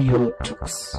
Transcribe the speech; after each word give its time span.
Radio 0.00 0.32
Tux. 0.42 0.98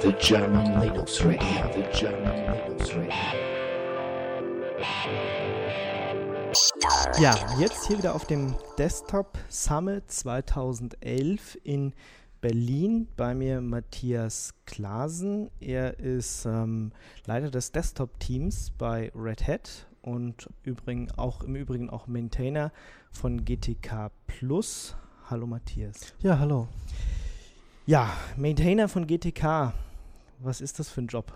The 0.00 0.12
German 0.18 0.80
Linux 0.80 1.22
Radio, 1.22 1.70
the 1.74 1.84
German 1.92 2.54
Linux 2.54 2.94
Radio. 2.94 3.12
Ja, 7.20 7.36
jetzt 7.58 7.86
hier 7.86 7.98
wieder 7.98 8.14
auf 8.14 8.24
dem 8.26 8.54
Desktop 8.78 9.36
Summit 9.50 10.10
2011 10.10 11.58
in 11.64 11.92
Berlin. 12.40 13.08
Bei 13.18 13.34
mir 13.34 13.60
Matthias 13.60 14.54
Klasen. 14.64 15.50
Er 15.60 15.98
ist 15.98 16.46
ähm, 16.46 16.92
Leiter 17.26 17.50
des 17.50 17.72
Desktop-Teams 17.72 18.72
bei 18.78 19.12
Red 19.14 19.46
Hat 19.46 19.86
und 20.02 20.48
übrigens 20.64 21.16
auch, 21.18 21.42
im 21.42 21.56
Übrigen 21.56 21.88
auch 21.90 22.06
Maintainer 22.06 22.72
von 23.10 23.44
GTK 23.44 24.10
Plus. 24.26 24.94
Hallo 25.30 25.46
Matthias. 25.46 26.12
Ja, 26.20 26.38
hallo. 26.38 26.68
Ja, 27.86 28.10
Maintainer 28.36 28.88
von 28.88 29.06
GTK. 29.06 29.72
Was 30.40 30.60
ist 30.60 30.78
das 30.78 30.88
für 30.88 31.02
ein 31.02 31.06
Job? 31.06 31.32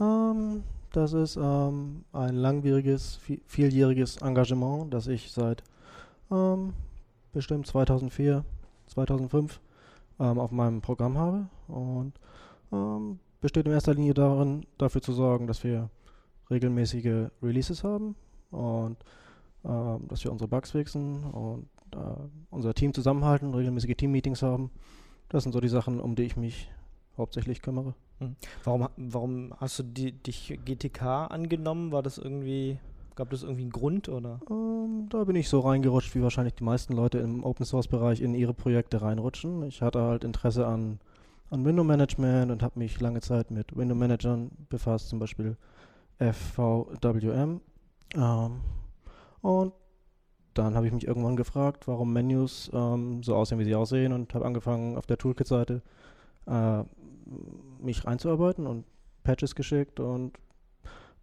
Ähm, 0.00 0.62
das 0.92 1.12
ist 1.12 1.36
ähm, 1.36 2.04
ein 2.12 2.34
langwieriges, 2.36 3.18
vi- 3.26 3.40
vieljähriges 3.46 4.18
Engagement, 4.18 4.92
das 4.92 5.06
ich 5.06 5.30
seit 5.32 5.62
ähm, 6.30 6.74
bestimmt 7.32 7.66
2004, 7.66 8.44
2005 8.88 9.60
ähm, 10.20 10.38
auf 10.38 10.50
meinem 10.50 10.82
Programm 10.82 11.16
habe 11.16 11.46
und 11.68 12.12
ähm, 12.72 13.18
besteht 13.40 13.66
in 13.66 13.72
erster 13.72 13.94
Linie 13.94 14.14
darin, 14.14 14.66
dafür 14.78 15.00
zu 15.02 15.12
sorgen, 15.12 15.46
dass 15.46 15.64
wir 15.64 15.88
regelmäßige 16.52 17.30
Releases 17.42 17.82
haben 17.82 18.14
und 18.50 18.96
ähm, 19.64 20.08
dass 20.08 20.24
wir 20.24 20.32
unsere 20.32 20.48
Bugs 20.48 20.72
fixen 20.72 21.24
und 21.24 21.68
äh, 21.92 21.96
unser 22.50 22.74
Team 22.74 22.94
zusammenhalten, 22.94 23.54
regelmäßige 23.54 23.96
Team-Meetings 23.96 24.42
haben. 24.42 24.70
Das 25.28 25.44
sind 25.44 25.52
so 25.52 25.60
die 25.60 25.68
Sachen, 25.68 26.00
um 26.00 26.14
die 26.14 26.24
ich 26.24 26.36
mich 26.36 26.68
hauptsächlich 27.16 27.62
kümmere. 27.62 27.94
Warum, 28.64 28.88
warum 28.96 29.54
hast 29.58 29.78
du 29.78 29.82
die, 29.82 30.12
dich 30.12 30.58
GTK 30.64 31.30
angenommen? 31.30 31.92
War 31.92 32.02
das 32.02 32.18
irgendwie, 32.18 32.78
gab 33.14 33.30
das 33.30 33.42
irgendwie 33.42 33.62
einen 33.62 33.72
Grund 33.72 34.08
oder? 34.08 34.40
Ähm, 34.50 35.08
da 35.10 35.24
bin 35.24 35.36
ich 35.36 35.48
so 35.48 35.60
reingerutscht, 35.60 36.14
wie 36.14 36.22
wahrscheinlich 36.22 36.54
die 36.54 36.64
meisten 36.64 36.94
Leute 36.94 37.18
im 37.18 37.44
Open 37.44 37.66
Source 37.66 37.88
Bereich 37.88 38.20
in 38.20 38.34
ihre 38.34 38.54
Projekte 38.54 39.02
reinrutschen. 39.02 39.62
Ich 39.64 39.82
hatte 39.82 40.02
halt 40.02 40.24
Interesse 40.24 40.66
an, 40.66 41.00
an 41.50 41.64
Window 41.64 41.84
Management 41.84 42.50
und 42.50 42.62
habe 42.62 42.78
mich 42.78 43.00
lange 43.00 43.20
Zeit 43.20 43.50
mit 43.50 43.76
Window 43.76 43.94
Managern 43.94 44.50
befasst, 44.68 45.08
zum 45.08 45.18
Beispiel 45.18 45.56
FVWM. 46.30 47.60
Ähm, 48.14 48.60
und 49.40 49.72
dann 50.54 50.74
habe 50.74 50.86
ich 50.86 50.92
mich 50.92 51.06
irgendwann 51.06 51.36
gefragt, 51.36 51.88
warum 51.88 52.12
Menus 52.12 52.70
ähm, 52.72 53.22
so 53.22 53.34
aussehen, 53.34 53.58
wie 53.58 53.64
sie 53.64 53.74
aussehen 53.74 54.12
und 54.12 54.34
habe 54.34 54.44
angefangen 54.44 54.96
auf 54.96 55.06
der 55.06 55.18
Toolkit-Seite 55.18 55.82
äh, 56.46 56.82
mich 57.80 58.04
reinzuarbeiten 58.04 58.66
und 58.66 58.84
Patches 59.24 59.54
geschickt 59.54 60.00
und 60.00 60.38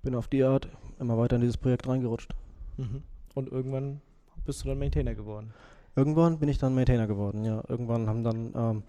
bin 0.02 0.16
auf 0.16 0.28
die 0.28 0.44
Art 0.44 0.70
immer 1.00 1.18
weiter 1.18 1.36
in 1.36 1.42
dieses 1.42 1.58
Projekt 1.58 1.88
reingerutscht. 1.88 2.34
Mhm. 2.78 3.04
Und 3.36 3.52
irgendwann 3.52 4.02
bist 4.46 4.64
du 4.64 4.70
dann 4.70 4.80
Maintainer 4.80 5.14
geworden. 5.14 5.54
Irgendwann 5.96 6.40
bin 6.40 6.50
ich 6.50 6.58
dann 6.58 6.76
Maintainer 6.76 7.08
geworden, 7.08 7.44
ja. 7.44 7.64
Irgendwann 7.68 8.08
haben 8.08 8.24
dann 8.24 8.54
ähm, 8.56 8.84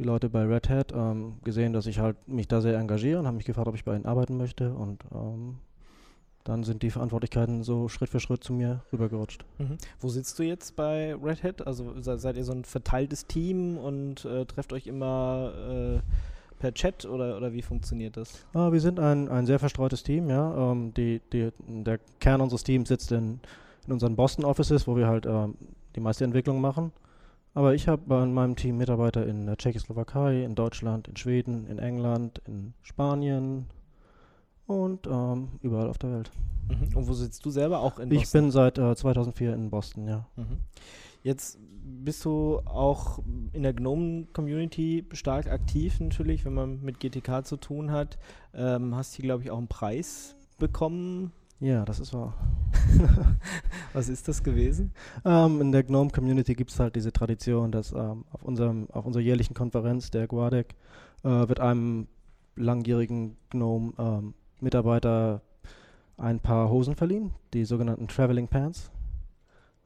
die 0.00 0.04
Leute 0.04 0.30
bei 0.30 0.44
Red 0.44 0.70
Hat 0.70 0.92
ähm, 0.92 1.34
gesehen, 1.44 1.74
dass 1.74 1.86
ich 1.86 1.98
halt 1.98 2.16
mich 2.26 2.48
da 2.48 2.62
sehr 2.62 2.78
engagiere 2.78 3.20
und 3.20 3.26
haben 3.26 3.36
mich 3.36 3.44
gefragt, 3.44 3.68
ob 3.68 3.74
ich 3.74 3.84
bei 3.84 3.94
ihnen 3.94 4.06
arbeiten 4.06 4.38
möchte 4.38 4.72
und 4.72 5.04
ähm, 5.14 5.58
dann 6.42 6.64
sind 6.64 6.82
die 6.82 6.90
Verantwortlichkeiten 6.90 7.62
so 7.62 7.86
Schritt 7.88 8.08
für 8.08 8.18
Schritt 8.18 8.42
zu 8.42 8.54
mir 8.54 8.80
rübergerutscht. 8.94 9.44
Mhm. 9.58 9.76
Wo 10.00 10.08
sitzt 10.08 10.38
du 10.38 10.42
jetzt 10.42 10.74
bei 10.74 11.14
Red 11.14 11.42
Hat? 11.42 11.66
Also 11.66 12.00
se 12.00 12.18
seid 12.18 12.38
ihr 12.38 12.44
so 12.44 12.52
ein 12.52 12.64
verteiltes 12.64 13.26
Team 13.26 13.76
und 13.76 14.24
äh, 14.24 14.46
trefft 14.46 14.72
euch 14.72 14.86
immer 14.86 15.52
äh, 15.68 16.00
per 16.58 16.72
Chat 16.72 17.04
oder, 17.04 17.36
oder 17.36 17.52
wie 17.52 17.60
funktioniert 17.60 18.16
das? 18.16 18.46
Ah, 18.54 18.72
wir 18.72 18.80
sind 18.80 18.98
ein, 18.98 19.28
ein 19.28 19.44
sehr 19.44 19.58
verstreutes 19.58 20.02
Team, 20.02 20.30
ja. 20.30 20.72
Ähm, 20.72 20.94
die, 20.94 21.20
die, 21.30 21.50
der 21.66 22.00
Kern 22.20 22.40
unseres 22.40 22.64
Teams 22.64 22.88
sitzt 22.88 23.12
in, 23.12 23.40
in 23.86 23.92
unseren 23.92 24.16
Boston 24.16 24.46
Offices, 24.46 24.86
wo 24.86 24.96
wir 24.96 25.08
halt 25.08 25.26
ähm, 25.26 25.56
die 25.94 26.00
meiste 26.00 26.24
Entwicklung 26.24 26.62
machen. 26.62 26.90
Aber 27.54 27.74
ich 27.74 27.88
habe 27.88 28.22
in 28.22 28.32
meinem 28.32 28.56
Team 28.56 28.76
Mitarbeiter 28.76 29.26
in 29.26 29.46
der 29.46 29.56
Tschechoslowakei, 29.56 30.44
in 30.44 30.54
Deutschland, 30.54 31.08
in 31.08 31.16
Schweden, 31.16 31.66
in 31.66 31.78
England, 31.78 32.40
in 32.46 32.74
Spanien 32.82 33.66
und 34.66 35.06
ähm, 35.06 35.48
überall 35.60 35.88
auf 35.88 35.98
der 35.98 36.12
Welt. 36.12 36.30
Mhm. 36.68 36.96
Und 36.96 37.08
wo 37.08 37.12
sitzt 37.12 37.44
du 37.44 37.50
selber? 37.50 37.80
Auch 37.80 37.98
in 37.98 38.10
Ich 38.12 38.20
Boston? 38.20 38.42
bin 38.42 38.50
seit 38.52 38.78
äh, 38.78 38.94
2004 38.94 39.52
in 39.54 39.70
Boston, 39.70 40.06
ja. 40.06 40.26
Mhm. 40.36 40.58
Jetzt 41.22 41.58
bist 41.82 42.24
du 42.24 42.60
auch 42.64 43.18
in 43.52 43.62
der 43.64 43.74
GNOME-Community 43.74 45.06
stark 45.12 45.48
aktiv 45.48 45.98
natürlich, 46.00 46.44
wenn 46.44 46.54
man 46.54 46.80
mit 46.82 47.00
GTK 47.00 47.44
zu 47.44 47.56
tun 47.56 47.90
hat. 47.90 48.18
Ähm, 48.54 48.94
hast 48.94 49.14
hier, 49.14 49.24
glaube 49.24 49.42
ich, 49.42 49.50
auch 49.50 49.58
einen 49.58 49.68
Preis 49.68 50.36
bekommen. 50.58 51.32
Ja, 51.60 51.84
das 51.84 52.00
ist 52.00 52.14
wahr. 52.14 52.34
Was 53.92 54.08
ist 54.08 54.26
das 54.28 54.42
gewesen? 54.42 54.92
Ähm, 55.24 55.60
in 55.60 55.72
der 55.72 55.82
GNOME-Community 55.82 56.54
gibt 56.54 56.70
es 56.70 56.80
halt 56.80 56.96
diese 56.96 57.12
Tradition, 57.12 57.70
dass 57.70 57.92
ähm, 57.92 58.24
auf, 58.32 58.42
unserem, 58.42 58.88
auf 58.90 59.04
unserer 59.04 59.22
jährlichen 59.22 59.52
Konferenz, 59.54 60.10
der 60.10 60.26
GUADEC, 60.26 60.74
äh, 61.22 61.28
wird 61.28 61.60
einem 61.60 62.06
langjährigen 62.56 63.36
GNOME-Mitarbeiter 63.50 65.42
ein 66.16 66.40
paar 66.40 66.70
Hosen 66.70 66.94
verliehen, 66.94 67.32
die 67.52 67.64
sogenannten 67.64 68.08
Traveling 68.08 68.48
Pants. 68.48 68.90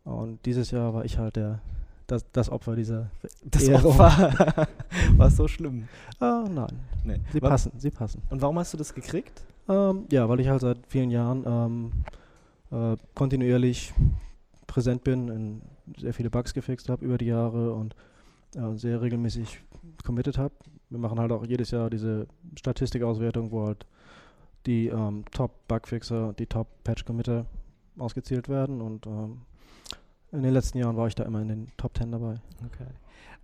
Und 0.04 0.44
dieses 0.46 0.70
Jahr 0.70 0.92
war 0.94 1.04
ich 1.04 1.18
halt 1.18 1.36
der, 1.36 1.60
das, 2.06 2.24
das 2.32 2.50
Opfer 2.50 2.76
dieser. 2.76 3.10
Das 3.44 3.62
Ehrung. 3.64 3.92
Opfer 3.98 4.68
war 5.16 5.30
so 5.30 5.48
schlimm. 5.48 5.88
Ah, 6.20 6.44
nein, 6.48 6.78
Nee. 7.04 7.20
sie 7.32 7.40
Wa- 7.42 7.48
passen, 7.48 7.72
sie 7.78 7.90
passen. 7.90 8.22
Und 8.30 8.42
warum 8.42 8.58
hast 8.58 8.72
du 8.74 8.76
das 8.78 8.92
gekriegt? 8.94 9.42
Ähm, 9.68 10.06
ja, 10.10 10.28
weil 10.28 10.40
ich 10.40 10.48
halt 10.48 10.60
seit 10.60 10.78
vielen 10.86 11.10
Jahren 11.10 11.44
ähm, 11.46 11.92
äh, 12.70 12.96
kontinuierlich 13.14 13.92
präsent 14.66 15.04
bin, 15.04 15.28
in 15.28 15.62
sehr 15.98 16.14
viele 16.14 16.30
Bugs 16.30 16.54
gefixt 16.54 16.88
habe 16.88 17.04
über 17.04 17.18
die 17.18 17.26
Jahre 17.26 17.72
und 17.72 17.94
äh, 18.56 18.76
sehr 18.76 19.00
regelmäßig 19.00 19.60
committed 20.04 20.38
habe. 20.38 20.54
Wir 20.90 20.98
machen 20.98 21.18
halt 21.18 21.32
auch 21.32 21.44
jedes 21.46 21.70
Jahr 21.70 21.90
diese 21.90 22.26
Statistikauswertung, 22.58 23.50
wo 23.50 23.66
halt 23.66 23.86
die 24.66 24.88
ähm, 24.88 25.24
Top-Bugfixer, 25.30 26.32
die 26.34 26.46
Top-Patch-Committer 26.46 27.46
ausgezählt 27.98 28.48
werden 28.48 28.80
und 28.80 29.06
ähm, 29.06 29.42
in 30.32 30.42
den 30.42 30.52
letzten 30.52 30.78
Jahren 30.78 30.96
war 30.96 31.06
ich 31.06 31.14
da 31.14 31.24
immer 31.24 31.40
in 31.40 31.48
den 31.48 31.68
Top 31.76 31.96
10 31.96 32.10
dabei. 32.10 32.40
Okay. 32.66 32.88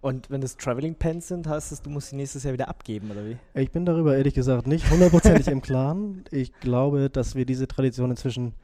Und 0.03 0.31
wenn 0.31 0.41
das 0.41 0.57
Traveling 0.57 0.95
Pants 0.95 1.29
sind, 1.29 1.47
heißt 1.47 1.73
es, 1.73 1.83
du 1.83 1.91
musst 1.91 2.09
sie 2.11 2.17
nächstes 2.17 2.45
Jahr 2.45 2.55
wieder 2.55 2.69
abgeben, 2.69 3.11
oder 3.11 3.25
wie? 3.27 3.37
Ich 3.55 3.71
bin 3.71 3.85
darüber 3.85 4.17
ehrlich 4.17 4.33
gesagt 4.35 4.67
nicht 4.67 4.91
hundertprozentig 4.91 5.49
im 5.49 5.61
Klaren. 5.61 6.25
Ich 6.31 6.53
glaube, 6.61 7.11
dass 7.11 7.35
wir 7.35 7.45
diese 7.45 7.69
Tradition 7.69 8.11
inzwischen 8.11 8.55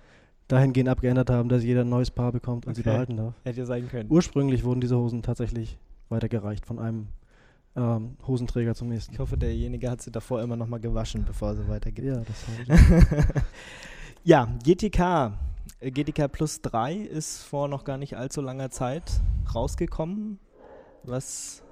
dahingehend 0.49 0.89
abgeändert 0.89 1.29
haben, 1.29 1.49
dass 1.51 1.63
jeder 1.63 1.83
ein 1.83 1.89
neues 1.91 2.11
Paar 2.11 2.33
bekommt 2.33 2.67
und 2.67 2.75
sie 2.75 2.81
Okay. 2.81 2.91
behalten 2.91 3.17
darf. 3.19 3.35
Hätte 3.45 3.59
ja 3.61 3.67
sein 3.67 3.89
können. 3.89 4.11
Ursprünglich 4.11 4.65
wurden 4.65 4.81
diese 4.81 4.97
Hosen 4.97 5.23
tatsächlich 5.23 5.77
weitergereicht 6.09 6.65
von 6.65 6.79
einem 6.79 7.09
ähm, 7.75 8.17
Hosenträger 8.27 8.75
zum 8.75 8.89
Ich 8.91 8.95
nächsten. 8.95 9.19
hoffe, 9.19 9.37
derjenige 9.37 9.91
hat 9.91 10.01
sie 10.01 10.11
davor 10.11 10.41
immer 10.41 10.57
nochmal 10.57 10.81
gewaschen, 10.81 11.25
bevor 11.27 11.55
sie 11.55 11.69
weitergeht. 11.69 12.05
Ja, 12.07 12.23
das 12.23 12.47
habe 12.47 12.63
ich. 12.63 13.43
ja, 14.25 14.49
GTK. 14.65 15.33
äh, 15.81 15.91
GTK 15.91 16.29
Plus 16.29 16.63
3 16.63 16.95
ist 16.95 17.43
vor 17.43 17.69
noch 17.69 17.85
gar 17.85 17.99
nicht 17.99 18.17
allzu 18.17 18.41
langer 18.41 18.71
Zeit 18.71 19.21
rausgekommen. 19.55 20.39
Was. 21.07 21.63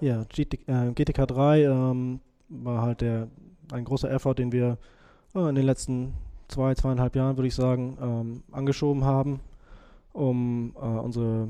Ja, 0.00 0.24
GT, 0.24 0.68
äh, 0.68 0.92
GTK 0.92 1.26
3 1.26 1.62
ähm, 1.64 2.20
war 2.48 2.82
halt 2.82 3.00
der, 3.00 3.28
ein 3.72 3.84
großer 3.84 4.10
Effort, 4.10 4.34
den 4.34 4.52
wir 4.52 4.78
äh, 5.34 5.48
in 5.48 5.54
den 5.54 5.64
letzten 5.64 6.14
zwei, 6.48 6.74
zweieinhalb 6.74 7.16
Jahren, 7.16 7.36
würde 7.36 7.48
ich 7.48 7.54
sagen, 7.54 7.96
ähm, 8.00 8.42
angeschoben 8.52 9.04
haben, 9.04 9.40
um 10.12 10.74
äh, 10.76 10.80
unsere 10.80 11.48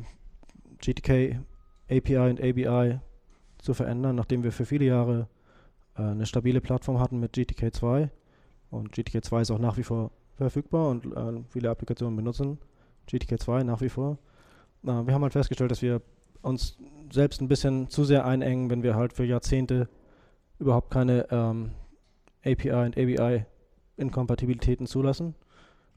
GTK 0.79 1.41
API 1.91 2.31
und 2.31 2.41
ABI 2.41 3.01
zu 3.59 3.75
verändern, 3.75 4.17
nachdem 4.17 4.43
wir 4.43 4.53
für 4.53 4.67
viele 4.67 4.85
Jahre 4.85 5.29
äh, 5.97 6.03
eine 6.03 6.27
stabile 6.27 6.61
Plattform 6.61 7.01
hatten 7.01 7.19
mit 7.19 7.33
GTK 7.33 7.75
2. 7.75 8.11
Und 8.71 8.93
GTK 8.93 9.25
2 9.25 9.41
ist 9.41 9.51
auch 9.51 9.59
nach 9.59 9.77
wie 9.77 9.83
vor 9.83 10.11
verfügbar 10.37 10.91
und 10.91 11.07
äh, 11.07 11.43
viele 11.49 11.71
Applikationen 11.71 12.15
benutzen 12.15 12.59
GTK 13.07 13.41
2 13.41 13.63
nach 13.63 13.81
wie 13.81 13.89
vor. 13.89 14.19
Äh, 14.85 15.07
wir 15.07 15.15
haben 15.15 15.23
halt 15.23 15.33
festgestellt, 15.33 15.71
dass 15.71 15.83
wir 15.83 16.03
uns 16.47 16.79
selbst 17.13 17.41
ein 17.41 17.49
bisschen 17.49 17.89
zu 17.89 18.05
sehr 18.05 18.25
einengen, 18.25 18.71
wenn 18.71 18.83
wir 18.83 18.95
halt 18.95 19.13
für 19.13 19.25
Jahrzehnte 19.25 19.89
überhaupt 20.59 20.91
keine 20.91 21.27
ähm, 21.31 21.73
API 22.45 22.71
und 22.71 22.97
ABI-Inkompatibilitäten 22.97 24.87
zulassen. 24.87 25.35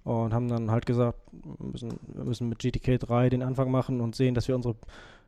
Und 0.04 0.34
haben 0.34 0.48
dann 0.48 0.72
halt 0.72 0.86
gesagt, 0.86 1.19
wir 1.31 1.68
müssen, 1.68 2.00
wir 2.07 2.24
müssen 2.24 2.50
mit 2.50 2.60
GTK 2.60 3.00
3 3.00 3.30
den 3.30 3.44
Anfang 3.44 3.69
machen 3.69 4.01
und 4.01 4.16
sehen, 4.16 4.34
dass 4.34 4.48
wir 4.48 4.56
unsere, 4.56 4.75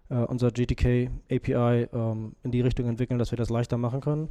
äh, 0.09 0.15
unser 0.15 0.49
GTK 0.49 1.11
API 1.29 1.87
ähm, 1.93 2.35
in 2.43 2.51
die 2.51 2.61
Richtung 2.61 2.87
entwickeln, 2.87 3.19
dass 3.19 3.31
wir 3.31 3.37
das 3.37 3.49
leichter 3.49 3.77
machen 3.77 4.01
können. 4.01 4.29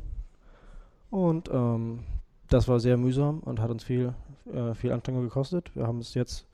Und 1.11 1.51
ähm, 1.53 2.01
das 2.49 2.69
war 2.69 2.81
sehr 2.81 2.97
mühsam 2.97 3.41
und 3.41 3.61
hat 3.61 3.71
uns 3.71 3.85
viel, 3.85 4.15
äh, 4.53 4.75
viel 4.75 4.93
Anstrengung 4.93 5.23
gekostet. 5.23 5.75
Wir 5.77 5.87
haben 5.87 5.99
es 5.99 6.15
jetzt 6.15 6.49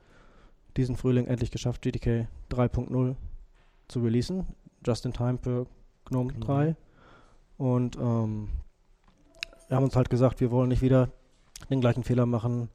diesen 0.75 0.95
Frühling 0.95 1.25
endlich 1.25 1.49
geschafft, 1.49 1.81
GTK 1.81 2.27
3.0 2.51 3.15
zu 3.87 4.01
releasen, 4.01 4.45
just 4.85 5.05
in 5.05 5.13
time 5.13 5.37
für 5.41 5.65
GNOME 6.05 6.33
Genau. 6.33 6.45
3. 6.45 6.75
Und 7.57 7.95
ähm, 7.97 8.49
wir 9.67 9.77
haben 9.77 9.83
uns 9.83 9.95
halt 9.95 10.09
gesagt, 10.09 10.39
wir 10.41 10.51
wollen 10.51 10.69
nicht 10.69 10.81
wieder 10.81 11.09
den 11.69 11.81
gleichen 11.81 12.03
Fehler 12.03 12.25
machen, 12.25 12.69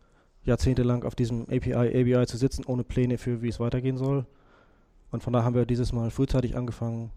jahrzehntelang 0.45 1.05
auf 1.05 1.15
diesem 1.15 1.43
API, 1.43 1.75
ABI 1.75 2.27
zu 2.27 2.37
sitzen, 2.37 2.65
ohne 2.67 2.83
Pläne 2.85 3.17
für, 3.19 3.43
wie 3.43 3.49
es 3.49 3.61
weitergehen 3.61 3.97
soll. 3.97 4.27
Und 5.11 5.23
von 5.23 5.33
daher 5.33 5.45
haben 5.45 5.55
wir 5.55 5.67
dieses 5.67 5.93
Mal 5.93 6.11
frühzeitig 6.11 6.57
angefangen, 6.57 7.11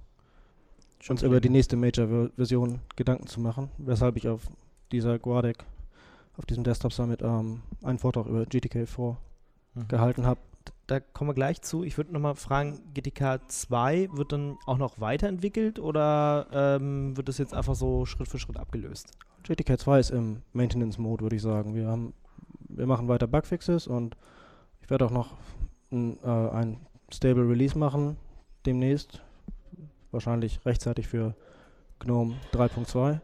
uns 1.10 1.24
über 1.24 1.40
die 1.42 1.50
nächste 1.50 1.76
Major-Version 1.76 2.80
Gedanken 2.96 3.28
zu 3.28 3.40
machen, 3.40 3.70
weshalb 3.78 4.18
ich 4.18 4.28
auf 4.28 4.42
dieser 4.92 5.18
Guadec, 5.20 5.64
auf 6.38 6.46
diesem 6.46 6.64
Desktop 6.64 6.94
Summit, 6.94 7.22
ähm, 7.22 7.62
einen 7.84 8.00
Vortrag 8.00 8.26
über 8.28 8.46
GTK 8.46 8.86
4 8.88 9.18
Mhm. 9.76 9.88
gehalten 9.90 10.26
habe. 10.26 10.40
Da 10.88 11.00
kommen 11.00 11.32
wir 11.32 11.34
gleich 11.34 11.62
zu. 11.62 11.84
Ich 11.84 11.98
würde 11.98 12.14
nochmal 12.14 12.36
fragen, 12.36 12.80
GTK 12.94 13.40
2 13.48 14.10
wird 14.14 14.32
dann 14.32 14.58
auch 14.68 14.78
noch 14.78 15.00
weiterentwickelt 15.00 15.80
oder 15.80 16.48
ähm, 16.52 17.18
wird 17.18 17.28
das 17.28 17.40
jetzt 17.40 17.56
einfach 17.56 17.74
so 17.74 18.06
Schritt 18.06 18.28
für 18.28 18.38
Schritt 18.38 18.58
abgelöst? 18.58 19.12
GTK 19.44 19.80
2 19.80 20.00
ist 20.00 20.12
im 20.12 20.42
Maintenance-Mode, 20.54 21.24
würde 21.24 21.36
ich 21.36 21.42
sagen. 21.42 21.74
Wir, 21.74 21.88
haben, 21.88 22.14
wir 22.70 22.86
machen 22.86 23.08
weiter 23.08 23.26
Bugfixes 23.26 23.88
und 23.88 24.16
ich 24.82 24.90
werde 24.92 25.06
auch 25.06 25.12
noch 25.12 25.34
ein, 25.92 26.20
äh, 26.24 26.28
ein 26.30 26.78
Stable 27.12 27.50
Release 27.50 27.78
machen 27.78 28.18
demnächst. 28.66 29.22
Wahrscheinlich 30.12 30.64
rechtzeitig 30.66 31.08
für 31.08 31.36
GNOME 32.00 32.36
3.2. 32.54 33.20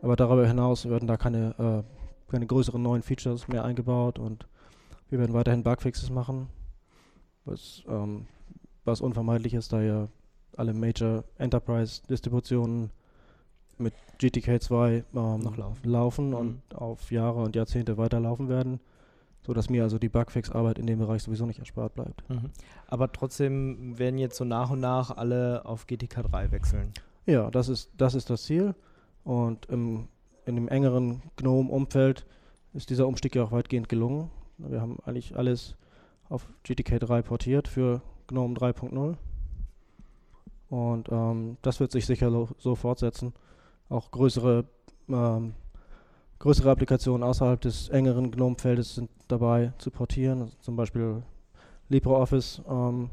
Aber 0.00 0.16
darüber 0.16 0.46
hinaus 0.46 0.88
werden 0.88 1.08
da 1.08 1.16
keine, 1.18 1.84
äh, 1.86 2.30
keine 2.30 2.46
größeren 2.46 2.80
neuen 2.80 3.02
Features 3.02 3.48
mehr 3.48 3.64
eingebaut 3.64 4.18
und 4.18 4.46
wir 5.10 5.18
werden 5.18 5.34
weiterhin 5.34 5.62
Bugfixes 5.62 6.10
machen, 6.10 6.48
was, 7.46 7.82
ähm, 7.88 8.26
was 8.84 9.00
unvermeidlich 9.00 9.54
ist, 9.54 9.72
da 9.72 9.80
ja 9.82 10.08
alle 10.56 10.74
Major 10.74 11.24
Enterprise 11.38 12.02
Distributionen 12.08 12.90
mit 13.78 13.94
GTK 14.18 14.60
2 14.62 15.04
ähm, 15.14 15.40
Noch 15.40 15.56
laufen. 15.56 15.90
laufen 15.90 16.28
Mhm. 16.30 16.34
und 16.34 16.62
auf 16.74 17.10
Jahre 17.10 17.42
und 17.42 17.56
Jahrzehnte 17.56 17.98
weiterlaufen 17.98 18.48
werden, 18.48 18.80
sodass 19.46 19.68
mir 19.68 19.82
also 19.82 19.98
die 19.98 20.08
Bugfix-Arbeit 20.08 20.78
in 20.78 20.86
dem 20.86 20.98
Bereich 20.98 21.22
sowieso 21.22 21.44
nicht 21.46 21.58
erspart 21.58 21.94
bleibt. 21.94 22.22
Aber 22.88 23.12
trotzdem 23.12 23.98
werden 23.98 24.18
jetzt 24.18 24.36
so 24.36 24.44
nach 24.44 24.70
und 24.70 24.80
nach 24.80 25.16
alle 25.16 25.64
auf 25.66 25.86
GTK 25.86 26.22
3 26.22 26.50
wechseln. 26.52 26.92
Ja, 27.26 27.50
das 27.50 27.68
ist, 27.68 27.90
das 27.98 28.14
ist 28.14 28.30
das 28.30 28.44
Ziel. 28.44 28.74
Und 29.24 29.66
im, 29.66 30.08
in 30.46 30.54
dem 30.54 30.68
engeren 30.68 31.22
GNOME-Umfeld 31.36 32.24
ist 32.72 32.88
dieser 32.90 33.06
Umstieg 33.06 33.34
ja 33.34 33.42
auch 33.44 33.52
weitgehend 33.52 33.88
gelungen. 33.88 34.30
Wir 34.58 34.80
haben 34.80 34.98
eigentlich 35.04 35.36
alles 35.36 35.76
auf 36.28 36.46
GTK 36.64 36.98
3 37.00 37.22
portiert 37.22 37.68
für 37.68 38.02
GNOME 38.26 38.54
3.0. 38.54 39.16
Und 40.68 41.08
ähm, 41.12 41.56
das 41.62 41.78
wird 41.80 41.92
sich 41.92 42.06
sicher 42.06 42.30
so 42.58 42.74
fortsetzen. 42.74 43.32
Auch 43.88 44.10
größere, 44.10 44.64
ähm, 45.08 45.54
größere 46.38 46.70
Applikationen 46.70 47.22
außerhalb 47.22 47.60
des 47.60 47.88
engeren 47.88 48.30
GNOME-Feldes 48.30 48.96
sind 48.96 49.10
dabei 49.28 49.72
zu 49.78 49.90
portieren. 49.90 50.42
Also 50.42 50.56
zum 50.60 50.76
Beispiel 50.76 51.22
LibreOffice 51.88 52.62
ähm, 52.68 53.10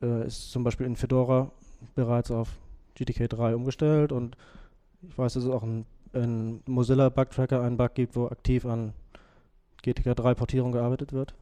äh, 0.00 0.26
ist 0.26 0.52
zum 0.52 0.62
Beispiel 0.62 0.86
in 0.86 0.96
Fedora 0.96 1.50
bereits 1.94 2.30
auf 2.30 2.48
GTK 2.94 3.28
3 3.28 3.56
umgestellt 3.56 4.12
und 4.12 4.36
ich 5.02 5.18
weiß, 5.18 5.34
dass 5.34 5.44
es 5.44 5.50
auch 5.50 5.64
ein, 5.64 5.84
ein 6.12 6.62
Mozilla 6.66 7.08
Bug-Tracker 7.08 7.60
einen 7.62 7.76
Bug 7.76 7.94
gibt, 7.94 8.14
wo 8.14 8.26
aktiv 8.26 8.64
an 8.64 8.92
GTK 9.82 10.14
3 10.14 10.34
Portierung 10.34 10.70
gearbeitet 10.70 11.12
wird. 11.12 11.34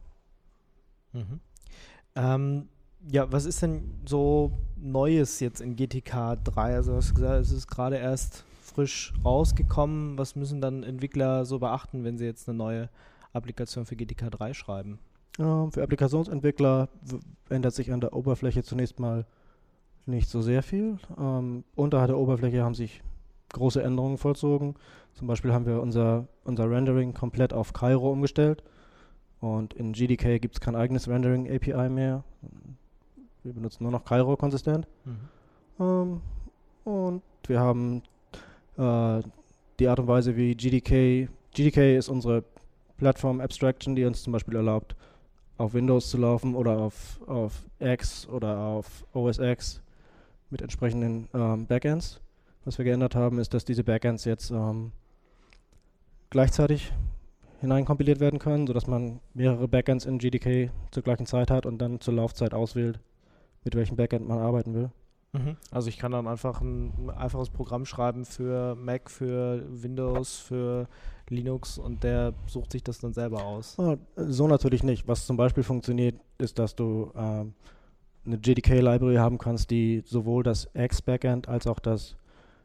Ähm, 2.15 2.69
ja, 3.11 3.31
was 3.33 3.47
ist 3.47 3.63
denn 3.63 4.01
so 4.07 4.53
Neues 4.77 5.41
jetzt 5.41 5.61
in 5.61 5.77
GTK 5.77 6.37
3? 6.45 6.75
Also, 6.75 6.93
du 6.93 6.97
hast 6.99 7.15
gesagt, 7.15 7.41
es 7.41 7.53
ist 7.53 7.67
gerade 7.67 7.97
erst 7.97 8.45
frisch 8.63 9.13
rausgekommen. 9.25 10.19
Was 10.19 10.37
müssen 10.37 10.61
dann 10.61 10.83
Entwickler 10.83 11.45
so 11.45 11.59
beachten, 11.59 12.05
wenn 12.05 12.19
sie 12.19 12.25
jetzt 12.25 12.49
eine 12.49 12.59
neue 12.59 12.89
Applikation 13.33 13.87
für 13.87 13.97
GTK 13.97 14.31
3 14.31 14.55
schreiben? 14.55 14.99
Ähm, 15.39 15.71
für 15.71 15.83
Applikationsentwickler 15.83 16.89
ändert 17.49 17.75
sich 17.75 17.93
an 17.93 18.01
der 18.01 18.13
Oberfläche 18.13 18.63
zunächst 18.63 18.99
mal 18.99 19.27
nicht 20.07 20.29
so 20.29 20.43
sehr 20.43 20.63
viel. 20.63 20.99
Ähm, 21.19 21.65
unterhalb 21.75 22.09
der 22.09 22.19
Oberfläche 22.19 22.63
haben 22.63 22.75
sich 22.75 23.03
große 23.53 23.83
Änderungen 23.83 24.19
vollzogen. 24.19 24.75
Zum 25.15 25.27
Beispiel 25.27 25.53
haben 25.53 25.67
wir 25.67 25.81
unser, 25.81 26.27
unser 26.45 26.71
Rendering 26.71 27.15
komplett 27.15 27.53
auf 27.53 27.73
Cairo 27.73 28.11
umgestellt. 28.11 28.63
Und 29.41 29.75
in 29.75 29.93
GDK 29.93 30.39
gibt 30.41 30.57
es 30.57 30.61
kein 30.61 30.77
eigenes 30.77 31.09
Rendering 31.09 31.51
API 31.51 31.89
mehr. 31.89 32.23
Wir 33.43 33.53
benutzen 33.55 33.85
nur 33.85 33.93
noch 33.93 34.05
Cairo 34.05 34.37
konsistent. 34.37 34.87
Ähm, 35.79 36.21
und 36.85 37.23
wir 37.47 37.61
haben 37.61 38.03
äh, 38.77 39.23
die 39.79 39.89
Art 39.89 39.99
und 39.99 40.09
Weise, 40.09 40.37
wie 40.37 40.55
GDK, 40.55 41.29
GDK 41.53 41.97
ist 41.97 42.09
unsere 42.09 42.45
Plattform 42.99 43.41
Abstraction, 43.41 43.97
die 43.97 44.05
uns 44.05 44.23
zum 44.23 44.35
Beispiel 44.35 44.57
erlaubt, 44.57 44.95
auf 45.57 45.73
Windows 45.73 46.11
zu 46.11 46.19
laufen 46.19 46.55
oder 46.55 46.79
auf, 46.79 47.19
auf 47.27 47.65
X 47.79 48.29
oder 48.29 48.59
auf 48.59 49.07
OS 49.15 49.39
X 49.39 49.81
mit 50.51 50.61
entsprechenden 50.61 51.29
ähm, 51.33 51.67
Backends. 51.67 52.21
Was 52.67 52.77
wir 52.77 52.85
geändert 52.85 53.15
haben, 53.15 53.39
ist, 53.39 53.55
dass 53.55 53.65
diese 53.65 53.85
Backends 53.85 54.27
jetzt 54.27 54.51
ähm, 54.51 54.93
gleichzeitig 56.29 56.93
hineinkompiliert 57.61 58.21
werden 58.21 58.39
können, 58.39 58.67
sodass 58.67 58.87
man 58.87 59.21
mehrere 59.35 59.69
Backends 59.69 60.07
in 60.07 60.19
GDK 60.19 60.71
zur 60.91 61.03
gleichen 61.03 61.27
Zeit 61.27 61.51
hat 61.51 61.67
und 61.67 61.79
dann 61.79 62.01
zur 62.01 62.15
Laufzeit 62.15 62.55
auswählt, 62.55 63.01
mit 63.65 63.75
welchem 63.75 63.97
Backend 63.97 64.27
man 64.27 64.39
arbeiten 64.39 64.75
will. 64.75 64.91
Also 65.71 65.89
ich 65.89 65.99
kann 65.99 66.11
dann 66.13 66.27
einfach 66.27 66.61
ein, 66.61 66.93
ein 66.99 67.11
einfaches 67.11 67.51
Programm 67.51 67.87
schreiben 67.87 68.25
für 68.25 68.75
Mac, 68.75 69.11
für 69.11 69.65
Windows, 69.71 70.39
für 70.39 70.89
Linux 71.29 71.79
und 71.79 72.03
der 72.03 72.35
sucht 72.47 72.73
sich 72.73 72.83
das 72.83 72.99
dann 72.99 73.13
selber 73.13 73.45
aus. 73.45 73.77
So 74.17 74.49
natürlich 74.49 74.83
nicht. 74.83 75.07
Was 75.07 75.27
zum 75.27 75.37
Beispiel 75.37 75.63
funktioniert, 75.63 76.17
ist, 76.39 76.59
dass 76.59 76.75
du 76.75 77.13
ähm, 77.17 77.55
eine 78.27 78.37
JDK-Library 78.37 79.17
haben 79.17 79.39
kannst, 79.39 79.71
die 79.71 80.03
sowohl 80.05 80.43
das 80.43 80.69
X-Backend 80.75 81.49
als 81.49 81.69
auch 81.69 81.79
das, 81.79 82.17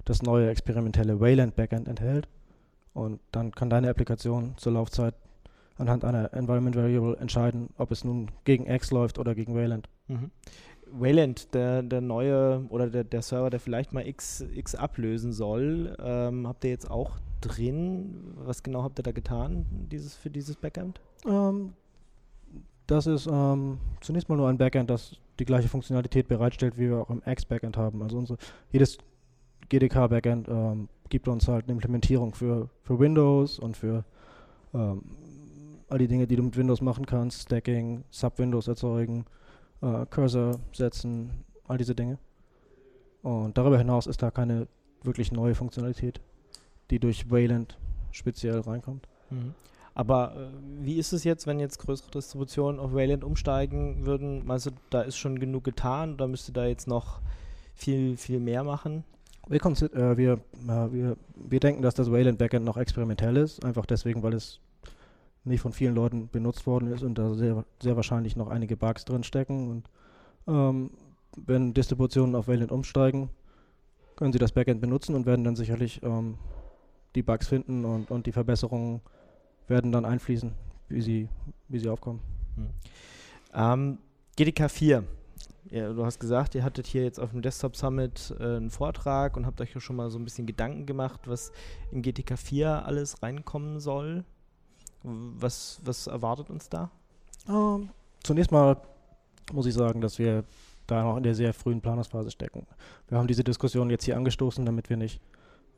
das 0.03 0.24
neue 0.24 0.50
experimentelle 0.50 1.19
Wayland-Backend 1.19 1.87
enthält. 1.87 2.28
Und 2.95 3.19
dann 3.33 3.52
kann 3.52 3.69
deine 3.69 3.90
Applikation 3.90 4.54
zur 4.56 4.71
Laufzeit 4.71 5.14
anhand 5.78 6.06
einer 6.06 6.33
Environment 6.33 6.75
Variable 6.75 7.18
entscheiden, 7.18 7.69
ob 7.78 7.92
es 7.92 8.06
nun 8.06 8.31
gegen 8.45 8.66
X 8.68 8.92
läuft 8.92 9.19
oder 9.19 9.35
gegen 9.35 9.54
Wayland. 9.54 9.90
Mhm. 10.07 10.31
Wayland, 10.87 11.54
der, 11.54 11.83
der 11.83 11.99
neue 11.99 12.66
oder 12.69 12.87
der, 12.87 13.04
der 13.04 13.21
Server, 13.21 13.49
der 13.49 13.59
vielleicht 13.59 13.92
mal 13.92 14.07
X, 14.07 14.45
X 14.54 14.75
ablösen 14.75 15.33
soll, 15.33 15.97
ähm, 15.99 16.47
habt 16.47 16.64
ihr 16.64 16.69
jetzt 16.69 16.90
auch 16.90 17.18
drin? 17.42 18.33
Was 18.37 18.64
genau 18.64 18.83
habt 18.83 18.97
ihr 18.97 19.04
da 19.04 19.11
getan 19.11 19.66
dieses, 19.92 20.16
für 20.16 20.30
dieses 20.30 20.56
Backend? 20.56 21.02
Ähm, 21.28 21.73
das 22.87 23.07
ist 23.07 23.28
ähm, 23.28 23.80
zunächst 23.99 24.30
mal 24.30 24.37
nur 24.37 24.47
ein 24.47 24.57
Backend, 24.57 24.90
das 24.90 25.18
die 25.40 25.45
gleiche 25.45 25.68
Funktionalität 25.68 26.30
bereitstellt, 26.30 26.78
wie 26.78 26.90
wir 26.90 26.99
auch 26.99 27.09
im 27.09 27.21
X-Backend 27.25 27.75
haben. 27.75 28.02
Also 28.02 28.18
unsere, 28.18 28.40
jedes 28.71 28.99
GDK-Backend 29.68 30.47
ähm, 30.47 30.87
gibt 31.09 31.28
uns 31.28 31.47
halt 31.47 31.66
eine 31.66 31.74
Implementierung 31.74 32.33
für, 32.33 32.69
für 32.83 33.00
Windows 33.00 33.59
und 33.59 33.78
für 33.78 34.04
ähm, 34.74 35.02
all 35.90 36.00
die 36.00 36.07
Dinge, 36.07 36.28
die 36.28 36.35
du 36.35 36.44
mit 36.44 36.57
Windows 36.57 36.81
machen 36.81 37.06
kannst, 37.06 37.44
Stacking, 37.44 38.04
Sub-Windows 38.09 38.68
erzeugen, 38.68 39.26
äh, 39.81 40.06
Cursor 40.09 40.59
setzen, 40.74 41.31
all 41.68 41.78
diese 41.78 41.95
Dinge. 41.95 42.18
Und 43.21 43.57
darüber 43.57 43.78
hinaus 43.78 44.07
ist 44.07 44.21
da 44.21 44.31
keine 44.31 44.68
wirklich 45.04 45.31
neue 45.31 45.56
Funktionalität, 45.56 46.21
die 46.90 47.00
durch 47.00 47.30
Wayland 47.30 47.78
speziell 48.12 48.59
reinkommt. 48.59 49.07
Aber 49.94 50.35
äh, 50.35 50.50
wie 50.81 50.95
ist 50.95 51.14
es 51.14 51.24
jetzt, 51.24 51.47
wenn 51.47 51.59
jetzt 51.59 51.80
größere 51.80 52.12
Distributionen 52.12 52.80
auf 52.80 52.94
Wayland 52.94 53.24
umsteigen 53.24 54.06
würden? 54.06 54.45
Meinst 54.45 54.66
du, 54.68 54.71
da 54.90 55.02
ist 55.02 55.18
schon 55.18 55.40
genug 55.40 55.64
getan 55.64 56.14
oder 56.14 56.28
müsste 56.28 56.52
da 56.52 56.66
jetzt 56.66 56.88
noch 56.88 57.21
viel, 57.74 58.18
viel 58.18 58.40
mehr 58.40 58.64
machen? 58.64 59.04
Wir, 59.47 59.64
äh, 59.64 60.18
wir, 60.18 60.33
äh, 60.33 60.92
wir, 60.92 61.18
wir 61.35 61.59
denken, 61.59 61.81
dass 61.81 61.94
das 61.94 62.11
Wayland 62.11 62.37
Backend 62.40 62.66
noch 62.66 62.78
experimentell 62.78 63.37
ist, 63.37 63.64
einfach 63.64 63.85
deswegen, 63.85 64.23
weil 64.23 64.33
es 64.33 64.59
nicht 65.44 65.61
von 65.61 65.71
vielen 65.71 65.94
Leuten 65.94 66.28
benutzt 66.30 66.66
worden 66.66 66.92
ist 66.92 67.04
und 67.04 67.18
da 67.18 67.33
sehr, 67.35 67.64
sehr 67.81 67.95
wahrscheinlich 67.95 68.35
noch 68.35 68.49
einige 68.49 68.75
Bugs 68.75 69.06
drin 69.06 69.23
stecken. 69.23 69.69
Und 69.69 69.90
ähm, 70.47 70.92
wenn 71.37 71.73
Distributionen 71.73 72.35
auf 72.35 72.47
Wayland 72.47 72.71
umsteigen, 72.71 73.30
können 74.16 74.33
sie 74.33 74.40
das 74.40 74.54
Backend 74.54 74.81
benutzen 74.81 75.14
und 75.14 75.25
werden 75.25 75.44
dann 75.44 75.56
sicherlich 75.56 76.02
ähm, 76.04 76.37
die 77.14 77.21
Bugs 77.21 77.47
finden 77.47 77.85
und, 77.85 78.09
und 78.09 78.25
die 78.25 78.31
Verbesserungen 78.31 79.02
werden 79.68 79.92
dann 79.92 80.06
einfließen, 80.06 80.52
wie 80.90 81.02
sie, 81.02 81.30
wie 81.68 81.80
sie 81.80 81.90
aufkommen. 81.90 82.19
Ähm, 83.54 83.97
GDK 84.35 84.69
4. 84.69 85.04
Ja, 85.72 85.92
du 85.92 86.06
hast 86.06 86.19
gesagt, 86.19 86.54
ihr 86.54 86.64
hattet 86.64 86.86
hier 86.86 87.04
jetzt 87.04 87.19
auf 87.19 87.31
dem 87.31 87.42
Desktop 87.42 87.76
Summit 87.76 88.36
äh, 88.40 88.57
einen 88.57 88.69
Vortrag 88.69 89.36
und 89.36 89.45
habt 89.45 89.60
euch 89.62 89.74
ja 89.74 89.81
schon 89.81 89.95
mal 89.95 90.10
so 90.12 90.19
ein 90.19 90.24
bisschen 90.24 90.45
Gedanken 90.45 90.86
gemacht, 90.86 91.22
was 91.26 91.52
in 91.92 92.02
GTK 92.02 92.38
4 92.38 92.86
alles 92.86 93.24
reinkommen 93.24 93.80
soll. 93.80 94.24
Was, 95.04 95.81
was 95.84 96.07
erwartet 96.07 96.50
uns 96.50 96.69
da? 96.69 96.92
Ähm, 97.48 97.90
zunächst 98.24 98.52
mal 98.52 98.78
muss 99.54 99.66
ich 99.66 99.74
sagen, 99.74 100.02
dass 100.02 100.18
wir 100.18 100.44
da 100.88 101.04
noch 101.04 101.18
in 101.18 101.24
der 101.24 101.36
sehr 101.36 101.54
frühen 101.54 101.81
Planungsphase 101.81 102.31
stecken. 102.31 102.66
Wir 103.07 103.18
haben 103.18 103.28
diese 103.28 103.44
Diskussion 103.44 103.90
jetzt 103.90 104.06
hier 104.06 104.18
angestoßen, 104.18 104.66
damit 104.66 104.90
wir 104.90 104.98
nicht 104.98 105.22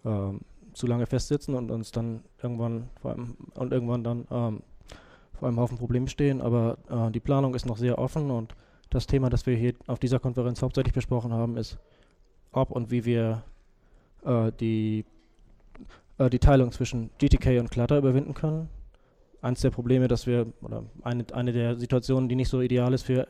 ähm, 0.06 0.42
zu 0.74 0.88
lange 0.88 1.06
festsitzen 1.06 1.56
und 1.56 1.72
uns 1.72 1.92
dann 1.92 2.24
irgendwann 2.42 2.90
vor 3.02 3.12
allem 3.12 3.36
und 3.56 3.72
irgendwann 3.74 4.04
dann 4.04 4.28
ähm, 4.32 4.64
vor 5.34 5.48
einem 5.48 5.60
Haufen 5.60 5.78
Probleme 5.78 6.08
stehen. 6.08 6.42
Aber 6.42 6.78
äh, 6.90 7.12
die 7.12 7.20
Planung 7.20 7.56
ist 7.56 7.66
noch 7.66 7.78
sehr 7.78 7.98
offen 7.98 8.32
und 8.32 8.56
das 8.90 9.08
Thema, 9.08 9.30
das 9.30 9.46
wir 9.46 9.56
hier 9.56 9.74
auf 9.88 10.00
dieser 10.00 10.20
Konferenz 10.20 10.62
hauptsächlich 10.62 10.94
besprochen 10.94 11.34
haben, 11.34 11.58
ist, 11.58 11.78
ob 12.52 12.72
und 12.72 12.92
wie 12.92 13.06
wir 13.06 13.44
äh, 14.24 14.52
die, 14.60 15.06
äh, 16.18 16.30
die 16.30 16.40
Teilung 16.40 16.72
zwischen 16.72 17.10
GTK 17.18 17.60
und 17.60 17.72
Clutter 17.72 17.98
überwinden 17.98 18.34
können. 18.34 18.70
Eins 19.42 19.62
der 19.62 19.70
Probleme, 19.70 20.08
dass 20.08 20.26
wir, 20.26 20.48
oder 20.62 20.84
eine, 21.04 21.26
eine 21.34 21.52
der 21.52 21.78
Situationen, 21.78 22.30
die 22.30 22.36
nicht 22.36 22.50
so 22.50 22.62
ideal 22.62 22.94
ist 22.94 23.04
für 23.04 23.28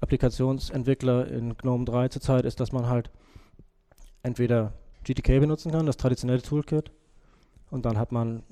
Applikationsentwickler 0.00 1.28
in 1.28 1.56
GNOME 1.56 1.84
3 1.84 2.08
zurzeit, 2.08 2.44
ist, 2.44 2.60
dass 2.60 2.72
man 2.72 2.88
halt 2.88 3.10
entweder 4.22 4.72
GTK 5.04 5.40
benutzen 5.40 5.72
kann, 5.72 5.86
das 5.86 5.96
traditionelle 5.96 6.42
Toolkit, 6.42 6.90
und 7.70 7.84
dann 7.84 7.98
hat 7.98 8.12
man 8.12 8.42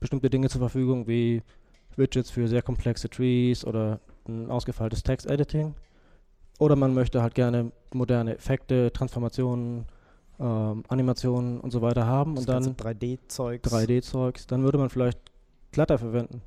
bestimmte 0.00 0.30
Dinge 0.30 0.48
zur 0.48 0.60
Verfügung 0.60 1.06
wie 1.06 1.42
Widgets 1.96 2.30
für 2.30 2.48
sehr 2.48 2.62
komplexe 2.62 3.08
Trees 3.08 3.64
oder 3.64 4.00
ein 4.28 4.50
ausgefeiltes 4.50 5.02
Text-Editing. 5.02 5.74
Oder 6.58 6.76
man 6.76 6.94
möchte 6.94 7.22
halt 7.22 7.34
gerne 7.34 7.72
moderne 7.92 8.36
Effekte, 8.36 8.92
Transformationen, 8.92 9.86
ähm, 10.38 10.84
Animationen 10.88 11.60
und 11.60 11.70
so 11.70 11.82
weiter 11.82 12.06
haben 12.06 12.34
Das 12.34 12.46
und 12.46 12.48
dann 12.48 12.76
3D-Zeugs. 12.76 13.72
3D-Zeugs, 13.72 14.46
dann 14.46 14.62
würde 14.62 14.78
man 14.78 14.90
vielleicht 14.90 15.18
Clutter 15.72 15.98
verwenden. 15.98 16.42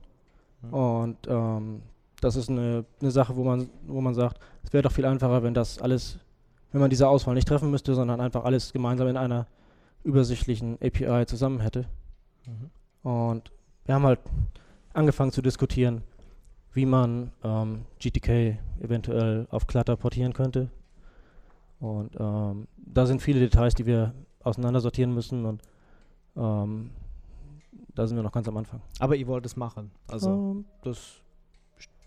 Mhm. 0.62 0.74
Und 0.74 1.18
ähm, 1.28 1.82
das 2.22 2.36
ist 2.36 2.50
eine, 2.50 2.86
eine 3.02 3.12
Sache, 3.12 3.36
wo 3.36 3.44
man, 3.44 3.70
wo 3.88 4.02
man 4.02 4.14
sagt, 4.14 4.40
es 4.64 4.74
wäre 4.74 4.84
doch 4.84 4.92
viel 4.92 5.06
einfacher, 5.06 5.44
wenn 5.44 5.54
das 5.54 5.80
alles, 5.80 6.20
wenn 6.72 6.82
man 6.82 6.90
diese 6.90 7.08
Auswahl 7.08 7.36
nicht 7.36 7.48
treffen 7.48 7.72
müsste, 7.72 7.94
sondern 7.96 8.22
einfach 8.22 8.46
alles 8.46 8.74
gemeinsam 8.74 9.08
in 9.08 9.18
einer 9.18 9.48
übersichtlichen 10.04 10.78
API 10.82 11.26
zusammen 11.26 11.60
hätte. 11.60 11.86
Mhm. 12.46 13.10
Und 13.10 13.52
wir 13.86 13.96
haben 13.96 14.06
halt 14.06 14.20
angefangen 14.94 15.32
zu 15.32 15.42
diskutieren, 15.42 16.04
wie 16.76 16.86
man 16.86 17.32
ähm, 17.44 17.86
GTK 18.00 18.58
eventuell 18.82 19.48
auf 19.50 19.66
Clutter 19.66 19.96
portieren 19.96 20.34
könnte. 20.34 20.70
Und 21.80 22.16
ähm, 22.20 22.68
da 22.78 23.06
sind 23.06 23.22
viele 23.22 23.40
Details, 23.40 23.74
die 23.76 23.86
wir 23.86 24.14
auseinandersortieren 24.44 25.14
müssen 25.14 25.46
und 25.46 25.62
ähm, 26.36 26.92
da 27.96 28.06
sind 28.06 28.18
wir 28.18 28.24
noch 28.24 28.32
ganz 28.32 28.48
am 28.48 28.58
Anfang. 28.58 28.82
Aber 29.00 29.16
ihr 29.16 29.26
wollt 29.28 29.46
es 29.46 29.56
machen. 29.56 29.92
Also 30.08 30.30
Ähm, 30.30 30.66
das, 30.84 31.22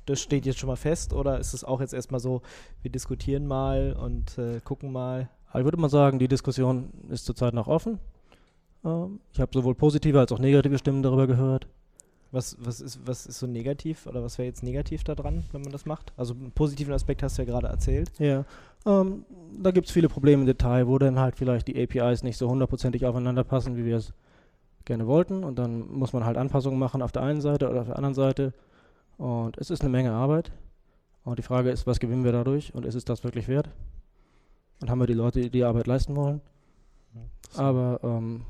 das 0.06 0.20
steht 0.20 0.44
jetzt 0.44 0.58
schon 0.58 0.68
mal 0.68 0.76
fest 0.76 1.12
oder 1.14 1.38
ist 1.38 1.54
es 1.54 1.64
auch 1.64 1.80
jetzt 1.80 1.94
erstmal 1.94 2.20
so, 2.20 2.42
wir 2.82 2.90
diskutieren 2.90 3.46
mal 3.46 3.94
und 3.98 4.36
äh, 4.38 4.60
gucken 4.60 4.92
mal? 4.92 5.30
Ich 5.54 5.64
würde 5.64 5.78
mal 5.78 5.88
sagen, 5.88 6.18
die 6.18 6.28
Diskussion 6.28 6.90
ist 7.08 7.24
zurzeit 7.24 7.54
noch 7.54 7.68
offen. 7.68 7.98
Ähm, 8.84 9.20
ich 9.32 9.40
habe 9.40 9.50
sowohl 9.54 9.74
positive 9.74 10.20
als 10.20 10.30
auch 10.30 10.38
negative 10.38 10.76
Stimmen 10.76 11.02
darüber 11.02 11.26
gehört. 11.26 11.66
Was, 12.30 12.56
was, 12.60 12.80
ist, 12.82 13.06
was 13.06 13.26
ist 13.26 13.38
so 13.38 13.46
negativ 13.46 14.06
oder 14.06 14.22
was 14.22 14.36
wäre 14.36 14.46
jetzt 14.46 14.62
negativ 14.62 15.02
daran, 15.02 15.44
wenn 15.52 15.62
man 15.62 15.72
das 15.72 15.86
macht? 15.86 16.12
Also 16.16 16.34
einen 16.34 16.52
positiven 16.52 16.92
Aspekt 16.92 17.22
hast 17.22 17.38
du 17.38 17.42
ja 17.42 17.46
gerade 17.46 17.68
erzählt. 17.68 18.10
Ja, 18.18 18.44
ähm, 18.84 19.24
da 19.58 19.70
gibt 19.70 19.86
es 19.86 19.92
viele 19.92 20.10
Probleme 20.10 20.42
im 20.42 20.46
Detail, 20.46 20.86
wo 20.86 20.98
dann 20.98 21.18
halt 21.18 21.36
vielleicht 21.36 21.68
die 21.68 21.82
APIs 21.82 22.22
nicht 22.22 22.36
so 22.36 22.50
hundertprozentig 22.50 23.06
aufeinander 23.06 23.44
passen, 23.44 23.76
wie 23.76 23.84
wir 23.86 23.96
es 23.96 24.12
gerne 24.84 25.06
wollten. 25.06 25.42
Und 25.42 25.58
dann 25.58 25.90
muss 25.90 26.12
man 26.12 26.24
halt 26.24 26.36
Anpassungen 26.36 26.78
machen 26.78 27.00
auf 27.00 27.12
der 27.12 27.22
einen 27.22 27.40
Seite 27.40 27.70
oder 27.70 27.80
auf 27.80 27.86
der 27.86 27.96
anderen 27.96 28.14
Seite. 28.14 28.52
Und 29.16 29.56
es 29.56 29.70
ist 29.70 29.80
eine 29.80 29.90
Menge 29.90 30.12
Arbeit. 30.12 30.52
Und 31.24 31.38
die 31.38 31.42
Frage 31.42 31.70
ist, 31.70 31.86
was 31.86 31.98
gewinnen 31.98 32.24
wir 32.24 32.32
dadurch? 32.32 32.74
Und 32.74 32.84
ist 32.84 32.94
es 32.94 33.04
das 33.04 33.24
wirklich 33.24 33.48
wert? 33.48 33.70
Und 34.80 34.90
haben 34.90 34.98
wir 34.98 35.06
die 35.06 35.14
Leute, 35.14 35.40
die 35.40 35.50
die 35.50 35.64
Arbeit 35.64 35.86
leisten 35.86 36.14
wollen? 36.14 36.40
Aber 37.56 38.00
ähm, 38.02 38.42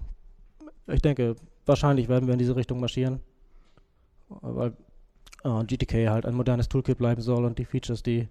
ich 0.87 1.03
denke, 1.03 1.37
wahrscheinlich 1.67 2.09
werden 2.09 2.27
wir 2.27 2.33
in 2.33 2.39
diese 2.39 2.57
Richtung 2.57 2.81
marschieren, 2.81 3.21
weil 4.29 4.73
äh, 5.45 5.65
GTK 5.65 6.09
halt 6.11 6.27
ein 6.27 6.35
modernes 6.35 6.69
Toolkit 6.69 6.99
bleiben 6.99 7.23
soll 7.23 7.45
und 7.45 7.59
die 7.59 7.65
Features, 7.65 8.03
die 8.03 8.29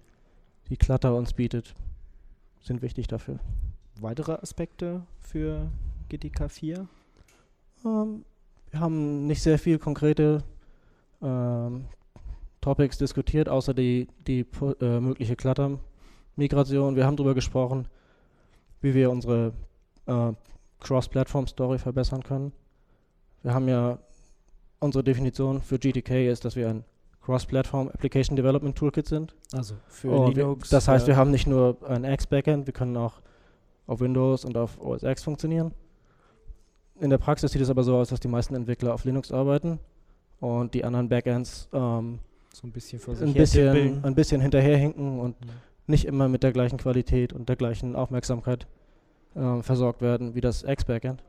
die 0.68 0.76
Clutter 0.76 1.14
uns 1.14 1.32
bietet, 1.32 1.74
sind 2.60 2.82
wichtig 2.82 3.06
dafür. 3.06 3.38
weitere 4.00 4.32
Aspekte 4.32 5.02
für 5.20 5.70
GTK 6.08 6.50
4? 6.50 6.88
Ähm, 7.84 8.24
wir 8.70 8.80
haben 8.80 9.26
nicht 9.26 9.42
sehr 9.42 9.58
viel 9.58 9.78
konkrete 9.78 10.44
ähm, 11.22 11.86
Topics 12.60 12.98
diskutiert, 12.98 13.48
außer 13.48 13.72
die, 13.72 14.08
die 14.26 14.44
äh, 14.80 15.00
mögliche 15.00 15.36
Clutter-Migration. 15.36 16.96
Wir 16.96 17.06
haben 17.06 17.16
darüber 17.16 17.34
gesprochen, 17.34 17.88
wie 18.80 18.94
wir 18.94 19.10
unsere 19.10 19.52
äh, 20.06 20.32
Cross-Platform-Story 20.80 21.78
verbessern 21.78 22.22
können. 22.22 22.52
Wir 23.42 23.54
haben 23.54 23.68
ja 23.68 23.98
unsere 24.80 25.02
Definition 25.04 25.60
für 25.62 25.78
GTK 25.78 26.28
ist, 26.30 26.44
dass 26.44 26.56
wir 26.56 26.68
ein 26.68 26.84
Cross-Platform 27.22 27.88
Application 27.88 28.36
Development 28.36 28.76
Toolkit 28.76 29.06
sind. 29.06 29.34
Also 29.52 29.74
für 29.88 30.10
Und 30.10 30.36
wir, 30.36 30.44
Linux. 30.44 30.70
das 30.70 30.88
heißt, 30.88 31.04
äh, 31.04 31.08
wir 31.08 31.16
haben 31.16 31.30
nicht 31.30 31.46
nur 31.46 31.76
ein 31.88 32.04
X-Backend, 32.04 32.66
wir 32.66 32.72
können 32.72 32.96
auch 32.96 33.20
auf 33.86 34.00
Windows 34.00 34.44
und 34.44 34.56
auf 34.56 34.80
OS 34.80 35.02
X 35.02 35.22
funktionieren. 35.24 35.72
In 37.00 37.10
der 37.10 37.18
Praxis 37.18 37.52
sieht 37.52 37.62
es 37.62 37.70
aber 37.70 37.84
so 37.84 37.96
aus, 37.96 38.08
dass 38.08 38.20
die 38.20 38.28
meisten 38.28 38.54
Entwickler 38.54 38.92
auf 38.94 39.04
Linux 39.04 39.30
arbeiten 39.30 39.78
und 40.40 40.74
die 40.74 40.84
anderen 40.84 41.08
Backends 41.08 41.68
ähm, 41.72 42.18
so 42.52 42.66
ein 42.66 42.72
bisschen 42.72 42.98
vor 42.98 43.14
sich 43.14 43.26
ein, 43.26 43.34
bisschen, 43.34 44.04
ein 44.04 44.14
bisschen 44.14 44.40
hinterherhinken 44.40 45.20
und 45.20 45.40
Mhm. 45.40 45.46
nicht 45.86 46.04
immer 46.06 46.28
mit 46.28 46.42
der 46.42 46.52
gleichen 46.52 46.76
Qualität 46.78 47.32
und 47.32 47.48
der 47.48 47.56
gleichen 47.56 47.94
Aufmerksamkeit 47.94 48.66
ähm, 49.36 49.62
versorgt 49.62 50.00
werden 50.02 50.34
wie 50.34 50.40
das 50.40 50.62
X-Backend. 50.64 51.22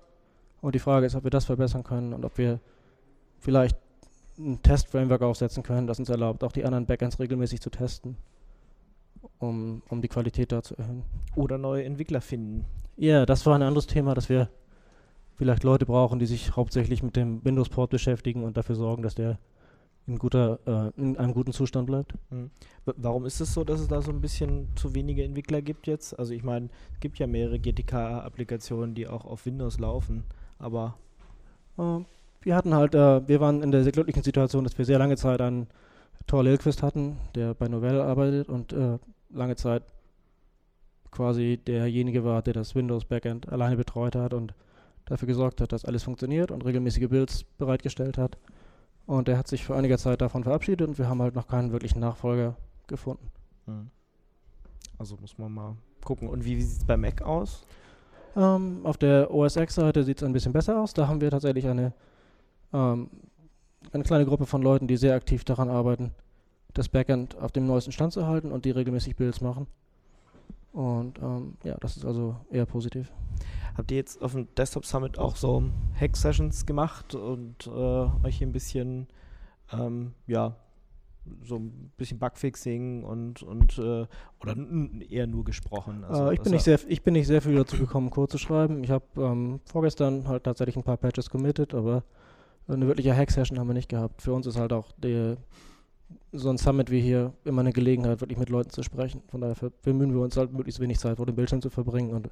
Und 0.61 0.75
die 0.75 0.79
Frage 0.79 1.05
ist, 1.05 1.15
ob 1.15 1.23
wir 1.23 1.31
das 1.31 1.45
verbessern 1.45 1.83
können 1.83 2.13
und 2.13 2.25
ob 2.25 2.37
wir 2.37 2.59
vielleicht 3.39 3.77
ein 4.37 4.61
Test-Framework 4.61 5.21
aufsetzen 5.21 5.63
können, 5.63 5.87
das 5.87 5.99
uns 5.99 6.09
erlaubt, 6.09 6.43
auch 6.43 6.51
die 6.51 6.63
anderen 6.63 6.85
Backends 6.85 7.19
regelmäßig 7.19 7.59
zu 7.61 7.69
testen, 7.69 8.15
um, 9.39 9.81
um 9.89 10.01
die 10.01 10.07
Qualität 10.07 10.51
da 10.51 10.61
zu 10.61 10.75
erhöhen. 10.77 11.03
Oder 11.35 11.57
neue 11.57 11.83
Entwickler 11.83 12.21
finden. 12.21 12.65
Ja, 12.95 13.25
das 13.25 13.45
war 13.45 13.55
ein 13.55 13.63
anderes 13.63 13.87
Thema, 13.87 14.13
dass 14.13 14.29
wir 14.29 14.49
vielleicht 15.35 15.63
Leute 15.63 15.85
brauchen, 15.85 16.19
die 16.19 16.25
sich 16.25 16.55
hauptsächlich 16.55 17.01
mit 17.03 17.15
dem 17.15 17.43
Windows-Port 17.43 17.89
beschäftigen 17.89 18.43
und 18.43 18.57
dafür 18.57 18.75
sorgen, 18.75 19.03
dass 19.03 19.15
der 19.15 19.39
in, 20.07 20.17
guter, 20.17 20.59
äh, 20.65 21.01
in 21.01 21.17
einem 21.17 21.33
guten 21.33 21.53
Zustand 21.53 21.85
bleibt. 21.85 22.13
W- 22.29 22.47
Warum 22.97 23.25
ist 23.25 23.39
es 23.41 23.53
so, 23.53 23.63
dass 23.63 23.79
es 23.79 23.87
da 23.87 24.01
so 24.01 24.11
ein 24.11 24.21
bisschen 24.21 24.67
zu 24.75 24.95
wenige 24.95 25.23
Entwickler 25.23 25.61
gibt 25.61 25.85
jetzt? 25.85 26.17
Also 26.17 26.33
ich 26.33 26.43
meine, 26.43 26.69
es 26.93 26.99
gibt 26.99 27.19
ja 27.19 27.27
mehrere 27.27 27.59
GTK-Applikationen, 27.59 28.95
die 28.95 29.07
auch 29.07 29.25
auf 29.25 29.45
Windows 29.45 29.79
laufen, 29.79 30.23
aber 30.57 30.95
Äh, 31.77 31.99
wir 32.41 32.55
hatten 32.55 32.73
halt, 32.73 32.95
äh, 32.95 33.27
wir 33.27 33.39
waren 33.39 33.61
in 33.61 33.71
der 33.71 33.83
sehr 33.83 33.91
glücklichen 33.91 34.23
Situation, 34.23 34.63
dass 34.63 34.77
wir 34.77 34.85
sehr 34.85 34.99
lange 34.99 35.17
Zeit 35.17 35.41
einen 35.41 35.67
Thor 36.27 36.43
Lilquist 36.43 36.83
hatten, 36.83 37.17
der 37.35 37.53
bei 37.53 37.67
Novell 37.67 38.01
arbeitet 38.01 38.49
und 38.49 38.73
äh, 38.73 38.97
lange 39.29 39.55
Zeit 39.55 39.83
quasi 41.11 41.57
derjenige 41.57 42.23
war, 42.23 42.41
der 42.41 42.53
das 42.53 42.75
Windows 42.75 43.05
Backend 43.05 43.49
alleine 43.49 43.77
betreut 43.77 44.15
hat 44.15 44.33
und 44.33 44.53
dafür 45.05 45.27
gesorgt 45.27 45.59
hat, 45.59 45.71
dass 45.71 45.85
alles 45.85 46.03
funktioniert 46.03 46.51
und 46.51 46.63
regelmäßige 46.65 47.09
Builds 47.09 47.43
bereitgestellt 47.57 48.17
hat. 48.17 48.37
Und 49.07 49.27
er 49.27 49.39
hat 49.39 49.47
sich 49.47 49.65
vor 49.65 49.75
einiger 49.75 49.97
Zeit 49.97 50.21
davon 50.21 50.43
verabschiedet 50.43 50.87
und 50.87 50.99
wir 50.99 51.09
haben 51.09 51.21
halt 51.21 51.33
noch 51.33 51.47
keinen 51.47 51.71
wirklichen 51.71 51.99
Nachfolger 51.99 52.55
gefunden. 52.85 53.27
also 54.99 55.17
muss 55.19 55.37
man 55.37 55.51
mal 55.51 55.75
gucken. 56.03 56.29
Und 56.29 56.45
wie, 56.45 56.57
wie 56.57 56.61
sieht 56.61 56.81
es 56.81 56.85
bei 56.85 56.95
Mac 56.95 57.21
aus? 57.23 57.63
Ähm, 58.35 58.81
auf 58.83 58.97
der 58.97 59.33
OS 59.33 59.55
X-Seite 59.55 60.03
sieht 60.03 60.17
es 60.17 60.23
ein 60.23 60.33
bisschen 60.33 60.53
besser 60.53 60.79
aus. 60.79 60.93
Da 60.93 61.07
haben 61.07 61.21
wir 61.21 61.31
tatsächlich 61.31 61.67
eine, 61.67 61.93
ähm, 62.73 63.09
eine 63.91 64.03
kleine 64.03 64.25
Gruppe 64.25 64.45
von 64.45 64.61
Leuten, 64.61 64.87
die 64.87 64.97
sehr 64.97 65.15
aktiv 65.15 65.43
daran 65.43 65.69
arbeiten, 65.69 66.11
das 66.73 66.89
Backend 66.89 67.37
auf 67.37 67.51
dem 67.51 67.65
neuesten 67.65 67.91
Stand 67.91 68.13
zu 68.13 68.27
halten 68.27 68.51
und 68.51 68.65
die 68.65 68.71
regelmäßig 68.71 69.15
Builds 69.15 69.41
machen. 69.41 69.67
Und 70.71 71.19
ähm, 71.19 71.57
ja, 71.63 71.75
das 71.79 71.97
ist 71.97 72.05
also 72.05 72.35
eher 72.51 72.65
positiv. 72.65 73.11
Habt 73.75 73.91
ihr 73.91 73.97
jetzt 73.97 74.21
auf 74.21 74.33
dem 74.33 74.47
Desktop 74.55 74.85
Summit 74.85 75.17
auch 75.17 75.35
so 75.35 75.63
Hack-Sessions 75.99 76.65
gemacht 76.65 77.15
und 77.15 77.65
äh, 77.65 77.69
euch 78.25 78.37
hier 78.37 78.47
ein 78.47 78.51
bisschen, 78.51 79.07
ähm, 79.71 80.13
ja, 80.27 80.55
so 81.43 81.57
ein 81.57 81.91
bisschen 81.97 82.19
Bugfixing 82.19 83.03
und, 83.03 83.41
und 83.43 83.77
äh, 83.77 84.05
oder 84.41 84.55
eher 85.09 85.27
nur 85.27 85.43
gesprochen? 85.43 86.03
äh, 86.09 86.33
ich, 86.33 86.41
bin 86.41 86.51
nicht 86.51 86.67
war- 86.67 86.77
sehr, 86.77 86.89
ich 86.89 87.03
bin 87.03 87.13
nicht 87.13 87.27
sehr 87.27 87.41
viel 87.41 87.55
dazu 87.55 87.77
gekommen, 87.77 88.09
Code 88.09 88.29
zu 88.29 88.37
schreiben. 88.37 88.83
Ich 88.83 88.91
habe 88.91 89.05
ähm, 89.17 89.59
vorgestern 89.65 90.27
halt 90.27 90.43
tatsächlich 90.43 90.75
ein 90.75 90.83
paar 90.83 90.97
Patches 90.97 91.29
committed, 91.29 91.73
aber 91.73 92.03
eine 92.73 92.87
wirkliche 92.87 93.15
Hack-Session 93.15 93.59
haben 93.59 93.67
wir 93.67 93.73
nicht 93.73 93.89
gehabt. 93.89 94.21
Für 94.21 94.33
uns 94.33 94.45
ist 94.45 94.57
halt 94.57 94.73
auch 94.73 94.91
der, 94.97 95.37
so 96.31 96.49
ein 96.49 96.57
Summit 96.57 96.91
wie 96.91 97.01
hier 97.01 97.33
immer 97.43 97.61
eine 97.61 97.73
Gelegenheit, 97.73 98.21
wirklich 98.21 98.37
mit 98.37 98.49
Leuten 98.49 98.69
zu 98.69 98.83
sprechen. 98.83 99.21
Von 99.29 99.41
daher 99.41 99.55
bemühen 99.81 100.13
wir 100.13 100.21
uns 100.21 100.37
halt, 100.37 100.53
möglichst 100.53 100.79
wenig 100.79 100.99
Zeit 100.99 101.17
vor 101.17 101.25
dem 101.25 101.35
Bildschirm 101.35 101.61
zu 101.61 101.69
verbringen 101.69 102.11
und 102.11 102.29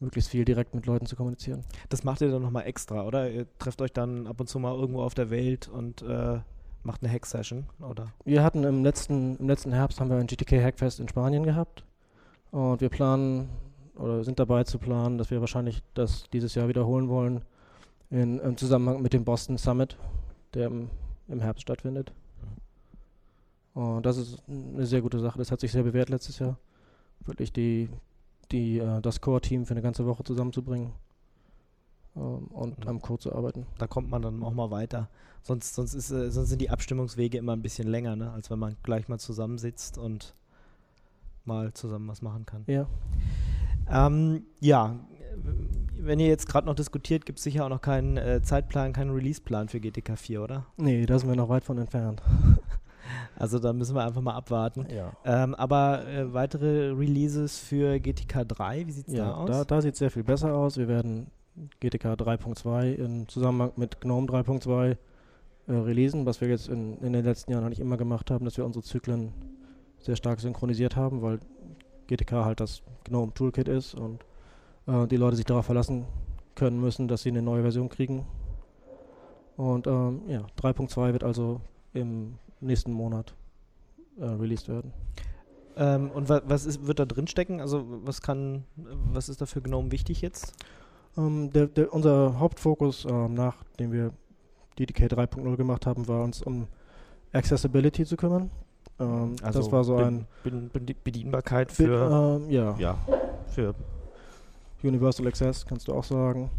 möglichst 0.00 0.30
viel 0.30 0.44
direkt 0.44 0.74
mit 0.74 0.86
Leuten 0.86 1.06
zu 1.06 1.16
kommunizieren. 1.16 1.64
Das 1.88 2.04
macht 2.04 2.20
ihr 2.20 2.30
dann 2.30 2.42
nochmal 2.42 2.66
extra, 2.66 3.04
oder? 3.04 3.30
Ihr 3.30 3.46
trefft 3.58 3.82
euch 3.82 3.92
dann 3.92 4.26
ab 4.26 4.40
und 4.40 4.48
zu 4.48 4.58
mal 4.58 4.74
irgendwo 4.74 5.02
auf 5.02 5.14
der 5.14 5.30
Welt 5.30 5.68
und 5.68 6.02
äh, 6.02 6.38
macht 6.82 7.02
eine 7.02 7.12
Hack-Session, 7.12 7.66
oder? 7.80 8.12
Wir 8.24 8.42
hatten 8.42 8.64
im 8.64 8.84
letzten, 8.84 9.36
im 9.36 9.48
letzten 9.48 9.72
Herbst 9.72 10.00
haben 10.00 10.10
wir 10.10 10.16
ein 10.16 10.26
GTK 10.26 10.62
Hackfest 10.62 11.00
in 11.00 11.08
Spanien 11.08 11.42
gehabt 11.42 11.84
und 12.52 12.80
wir 12.80 12.88
planen 12.88 13.48
oder 13.96 14.22
sind 14.22 14.38
dabei 14.38 14.62
zu 14.64 14.78
planen, 14.78 15.18
dass 15.18 15.30
wir 15.30 15.40
wahrscheinlich 15.40 15.82
das 15.94 16.30
dieses 16.32 16.54
Jahr 16.54 16.68
wiederholen 16.68 17.08
wollen 17.08 17.42
in, 18.10 18.38
im 18.38 18.56
Zusammenhang 18.56 19.02
mit 19.02 19.12
dem 19.12 19.24
Boston 19.24 19.58
Summit, 19.58 19.96
der 20.54 20.66
im, 20.68 20.90
im 21.28 21.40
Herbst 21.40 21.62
stattfindet. 21.62 22.12
Und 23.74 24.04
das 24.06 24.16
ist 24.16 24.42
eine 24.48 24.86
sehr 24.86 25.02
gute 25.02 25.20
Sache. 25.20 25.38
Das 25.38 25.52
hat 25.52 25.60
sich 25.60 25.70
sehr 25.72 25.82
bewährt 25.82 26.08
letztes 26.08 26.38
Jahr. 26.38 26.58
Wirklich 27.24 27.52
die, 27.52 27.88
die, 28.50 28.78
äh, 28.78 29.00
das 29.00 29.20
Core-Team 29.20 29.66
für 29.66 29.72
eine 29.74 29.82
ganze 29.82 30.06
Woche 30.06 30.24
zusammenzubringen 30.24 30.92
ähm, 32.16 32.46
und 32.48 32.78
Mhm. 32.84 32.88
am 32.88 33.00
Code 33.02 33.20
zu 33.22 33.34
arbeiten. 33.34 33.66
Da 33.78 33.86
kommt 33.86 34.10
man 34.10 34.22
dann 34.22 34.42
auch 34.42 34.52
mal 34.54 34.70
weiter. 34.70 35.08
Sonst, 35.42 35.74
sonst, 35.74 35.94
ist, 35.94 36.10
äh, 36.10 36.30
sonst 36.30 36.48
sind 36.48 36.60
die 36.60 36.70
Abstimmungswege 36.70 37.38
immer 37.38 37.52
ein 37.52 37.62
bisschen 37.62 37.86
länger, 37.88 38.16
ne? 38.16 38.32
als 38.32 38.50
wenn 38.50 38.58
man 38.58 38.76
gleich 38.82 39.08
mal 39.08 39.18
zusammensitzt 39.18 39.98
und 39.98 40.34
mal 41.44 41.72
zusammen 41.72 42.08
was 42.08 42.20
machen 42.22 42.46
kann. 42.46 42.64
Ja. 42.66 42.86
Ähm, 43.90 44.44
ja, 44.60 44.98
wenn 46.00 46.20
ihr 46.20 46.28
jetzt 46.28 46.48
gerade 46.48 46.66
noch 46.66 46.74
diskutiert, 46.74 47.26
gibt 47.26 47.38
es 47.38 47.44
sicher 47.44 47.64
auch 47.64 47.68
noch 47.68 47.80
keinen 47.80 48.16
äh, 48.16 48.40
Zeitplan, 48.42 48.92
keinen 48.92 49.10
Releaseplan 49.10 49.68
für 49.68 49.80
GTK 49.80 50.16
4, 50.18 50.42
oder? 50.42 50.66
Nee, 50.76 51.06
da 51.06 51.18
sind 51.18 51.28
wir 51.28 51.36
noch 51.36 51.48
weit 51.48 51.64
von 51.64 51.78
entfernt. 51.78 52.22
Also 53.36 53.58
da 53.58 53.72
müssen 53.72 53.94
wir 53.94 54.04
einfach 54.04 54.20
mal 54.20 54.34
abwarten. 54.34 54.86
Ja. 54.94 55.12
Ähm, 55.24 55.54
aber 55.54 56.06
äh, 56.06 56.32
weitere 56.34 56.90
Releases 56.90 57.58
für 57.58 57.98
GTK 57.98 58.46
3, 58.46 58.86
wie 58.86 58.92
sieht 58.92 59.08
es 59.08 59.14
da 59.14 59.18
Ja, 59.18 59.34
aus? 59.34 59.48
da, 59.48 59.64
da 59.64 59.80
sieht 59.80 59.94
es 59.94 59.98
sehr 59.98 60.10
viel 60.10 60.24
besser 60.24 60.54
aus. 60.54 60.76
Wir 60.76 60.88
werden 60.88 61.28
GTK 61.80 62.14
3.2 62.14 62.94
im 62.96 63.26
Zusammenhang 63.28 63.72
mit 63.76 64.00
GNOME 64.02 64.26
3.2 64.26 64.90
äh, 64.90 64.96
releasen, 65.72 66.26
was 66.26 66.40
wir 66.42 66.48
jetzt 66.48 66.68
in, 66.68 66.98
in 66.98 67.12
den 67.14 67.24
letzten 67.24 67.52
Jahren 67.52 67.64
eigentlich 67.64 67.80
immer 67.80 67.96
gemacht 67.96 68.30
haben, 68.30 68.44
dass 68.44 68.58
wir 68.58 68.66
unsere 68.66 68.84
Zyklen 68.84 69.32
sehr 70.00 70.16
stark 70.16 70.40
synchronisiert 70.40 70.96
haben, 70.96 71.22
weil 71.22 71.38
GTK 72.08 72.44
halt 72.44 72.60
das 72.60 72.82
GNOME 73.04 73.32
Toolkit 73.32 73.68
ist 73.68 73.94
und 73.94 74.24
äh, 74.88 75.06
die 75.06 75.16
Leute 75.16 75.36
sich 75.36 75.44
darauf 75.44 75.66
verlassen 75.66 76.04
können 76.54 76.80
müssen, 76.80 77.06
dass 77.06 77.22
sie 77.22 77.28
eine 77.28 77.42
neue 77.42 77.62
Version 77.62 77.88
kriegen. 77.88 78.26
Und 79.56 79.86
ähm, 79.86 80.22
ja, 80.28 80.42
3.2 80.60 81.12
wird 81.12 81.24
also 81.24 81.60
im 81.92 82.34
nächsten 82.60 82.92
Monat 82.92 83.34
äh, 84.20 84.24
released 84.24 84.68
werden. 84.68 84.92
Ähm, 85.76 86.10
und 86.10 86.28
wa 86.28 86.42
was 86.46 86.66
ist, 86.66 86.86
wird 86.86 86.98
da 86.98 87.04
drin 87.04 87.26
stecken? 87.28 87.60
Also 87.60 87.84
was 88.04 88.20
kann, 88.22 88.64
was 89.12 89.28
ist 89.28 89.40
da 89.40 89.46
für 89.46 89.60
GNOME 89.62 89.92
wichtig 89.92 90.22
jetzt? 90.22 90.54
Ähm, 91.16 91.52
der, 91.52 91.66
der, 91.66 91.92
unser 91.92 92.38
Hauptfokus, 92.38 93.04
ähm, 93.08 93.34
nachdem 93.34 93.92
wir 93.92 94.12
DDK 94.78 95.04
3.0 95.12 95.56
gemacht 95.56 95.86
haben, 95.86 96.06
war 96.08 96.22
uns 96.22 96.42
um 96.42 96.66
Accessibility 97.32 98.04
zu 98.04 98.16
kümmern. 98.16 98.50
Ähm, 99.00 99.36
das 99.42 99.70
war 99.70 99.84
so 99.84 99.96
Be- 99.96 100.04
ein 100.06 100.26
Be 100.42 100.50
Be 100.80 100.94
Bedienbarkeit 101.04 101.70
für, 101.72 102.40
ähm, 102.42 102.50
ja, 102.50 102.76
ja, 102.78 102.98
für 103.46 103.74
Universal 104.82 105.26
Access, 105.26 105.66
kannst 105.66 105.88
du 105.88 105.92
auch 105.92 106.04
sagen. 106.04 106.50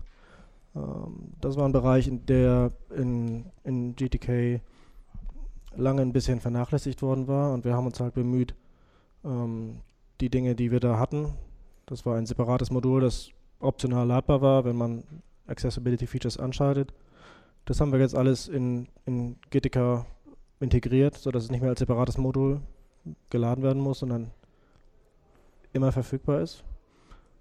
Ähm, 0.76 1.34
das 1.42 1.58
war 1.58 1.66
ein 1.66 1.72
Bereich, 1.72 2.08
in 2.08 2.26
der 2.26 2.72
in, 2.96 3.46
in 3.64 3.96
GTK 3.96 4.62
lange 5.76 6.02
ein 6.02 6.14
bisschen 6.14 6.40
vernachlässigt 6.40 7.02
worden 7.02 7.28
war 7.28 7.54
und 7.54 7.64
wir 7.64 7.74
haben 7.74 7.86
uns 7.86 8.00
halt 8.00 8.14
bemüht, 8.14 8.56
ähm, 9.24 9.82
die 10.20 10.30
Dinge, 10.30 10.56
die 10.56 10.72
wir 10.72 10.80
da 10.80 11.00
hatten, 11.00 11.34
das 11.86 12.06
war 12.06 12.18
ein 12.18 12.26
separates 12.26 12.72
Modul, 12.72 13.02
das 13.02 13.30
optional 13.60 14.08
ladbar 14.08 14.42
war, 14.42 14.66
wenn 14.66 14.76
man 14.76 15.04
Accessibility 15.48 16.08
Features 16.08 16.38
anschaltet. 16.38 16.94
Das 17.66 17.82
haben 17.82 17.92
wir 17.92 18.00
jetzt 18.00 18.16
alles 18.16 18.48
in, 18.48 18.88
in 19.06 19.38
GTK 19.50 20.06
integriert, 20.60 21.16
sodass 21.16 21.44
es 21.44 21.52
nicht 21.52 21.62
mehr 21.62 21.70
als 21.70 21.80
separates 21.80 22.18
Modul 22.18 22.62
geladen 23.30 23.64
werden 23.64 23.82
muss, 23.82 24.00
sondern 24.00 24.32
immer 25.74 25.92
verfügbar 25.92 26.42
ist. 26.42 26.64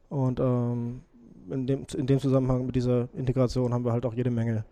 Und 0.08 0.40
ähm, 0.40 1.02
in, 1.50 1.66
dem, 1.66 1.86
in 1.96 2.06
dem 2.06 2.18
Zusammenhang 2.18 2.66
mit 2.66 2.76
dieser 2.76 3.08
Integration 3.14 3.72
haben 3.72 3.84
wir 3.84 3.92
halt 3.92 4.06
auch 4.06 4.14
jede 4.14 4.30
Menge 4.30 4.64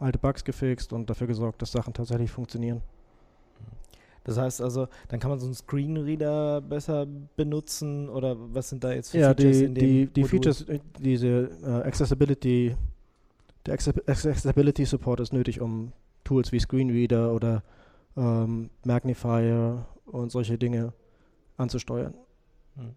alte 0.00 0.18
Bugs 0.18 0.44
gefixt 0.44 0.92
und 0.92 1.10
dafür 1.10 1.26
gesorgt, 1.26 1.60
dass 1.60 1.72
Sachen 1.72 1.92
tatsächlich 1.92 2.30
funktionieren. 2.30 2.82
Das 4.24 4.36
heißt 4.36 4.60
also, 4.60 4.88
dann 5.08 5.20
kann 5.20 5.30
man 5.30 5.38
so 5.38 5.46
einen 5.46 5.54
Screenreader 5.54 6.60
besser 6.60 7.06
benutzen 7.36 8.10
oder 8.10 8.36
was 8.54 8.68
sind 8.68 8.84
da 8.84 8.92
jetzt 8.92 9.10
für 9.10 9.18
Ja, 9.18 9.28
Features 9.28 9.58
die, 9.58 9.64
in 9.64 9.74
dem 9.74 9.84
die, 9.86 10.06
die 10.06 10.20
Modul? 10.20 10.28
Features, 10.28 10.62
äh, 10.68 10.80
diese 11.00 11.50
äh, 11.64 11.86
Accessibility, 11.86 12.76
der 13.64 13.74
Access- 13.74 14.06
Accessibility 14.06 14.84
Support 14.84 15.20
ist 15.20 15.32
nötig, 15.32 15.60
um 15.62 15.92
Tools 16.24 16.52
wie 16.52 16.60
Screenreader 16.60 17.32
oder 17.32 17.62
ähm, 18.18 18.68
Magnifier 18.84 19.86
und 20.04 20.30
solche 20.30 20.58
Dinge 20.58 20.92
anzusteuern. 21.56 22.12
Hm. 22.76 22.94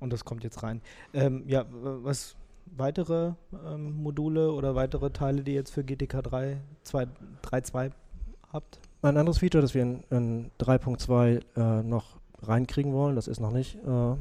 Und 0.00 0.12
das 0.12 0.24
kommt 0.24 0.44
jetzt 0.44 0.62
rein. 0.62 0.80
Ähm, 1.12 1.44
ja, 1.46 1.64
was 1.70 2.36
weitere 2.76 3.32
ähm, 3.66 4.02
Module 4.02 4.52
oder 4.52 4.74
weitere 4.74 5.10
Teile, 5.10 5.42
die 5.42 5.52
ihr 5.52 5.58
jetzt 5.58 5.70
für 5.70 5.84
GTK 5.84 6.22
3 6.22 6.60
2 6.82 7.04
3.2 7.42 7.90
habt? 8.52 8.80
Ein 9.02 9.16
anderes 9.16 9.38
Feature, 9.38 9.62
das 9.62 9.74
wir 9.74 9.82
in, 9.82 10.04
in 10.10 10.50
3.2 10.60 11.40
äh, 11.56 11.82
noch 11.82 12.18
reinkriegen 12.42 12.92
wollen, 12.92 13.16
das 13.16 13.28
ist 13.28 13.40
noch 13.40 13.52
nicht 13.52 13.76
äh, 13.76 14.14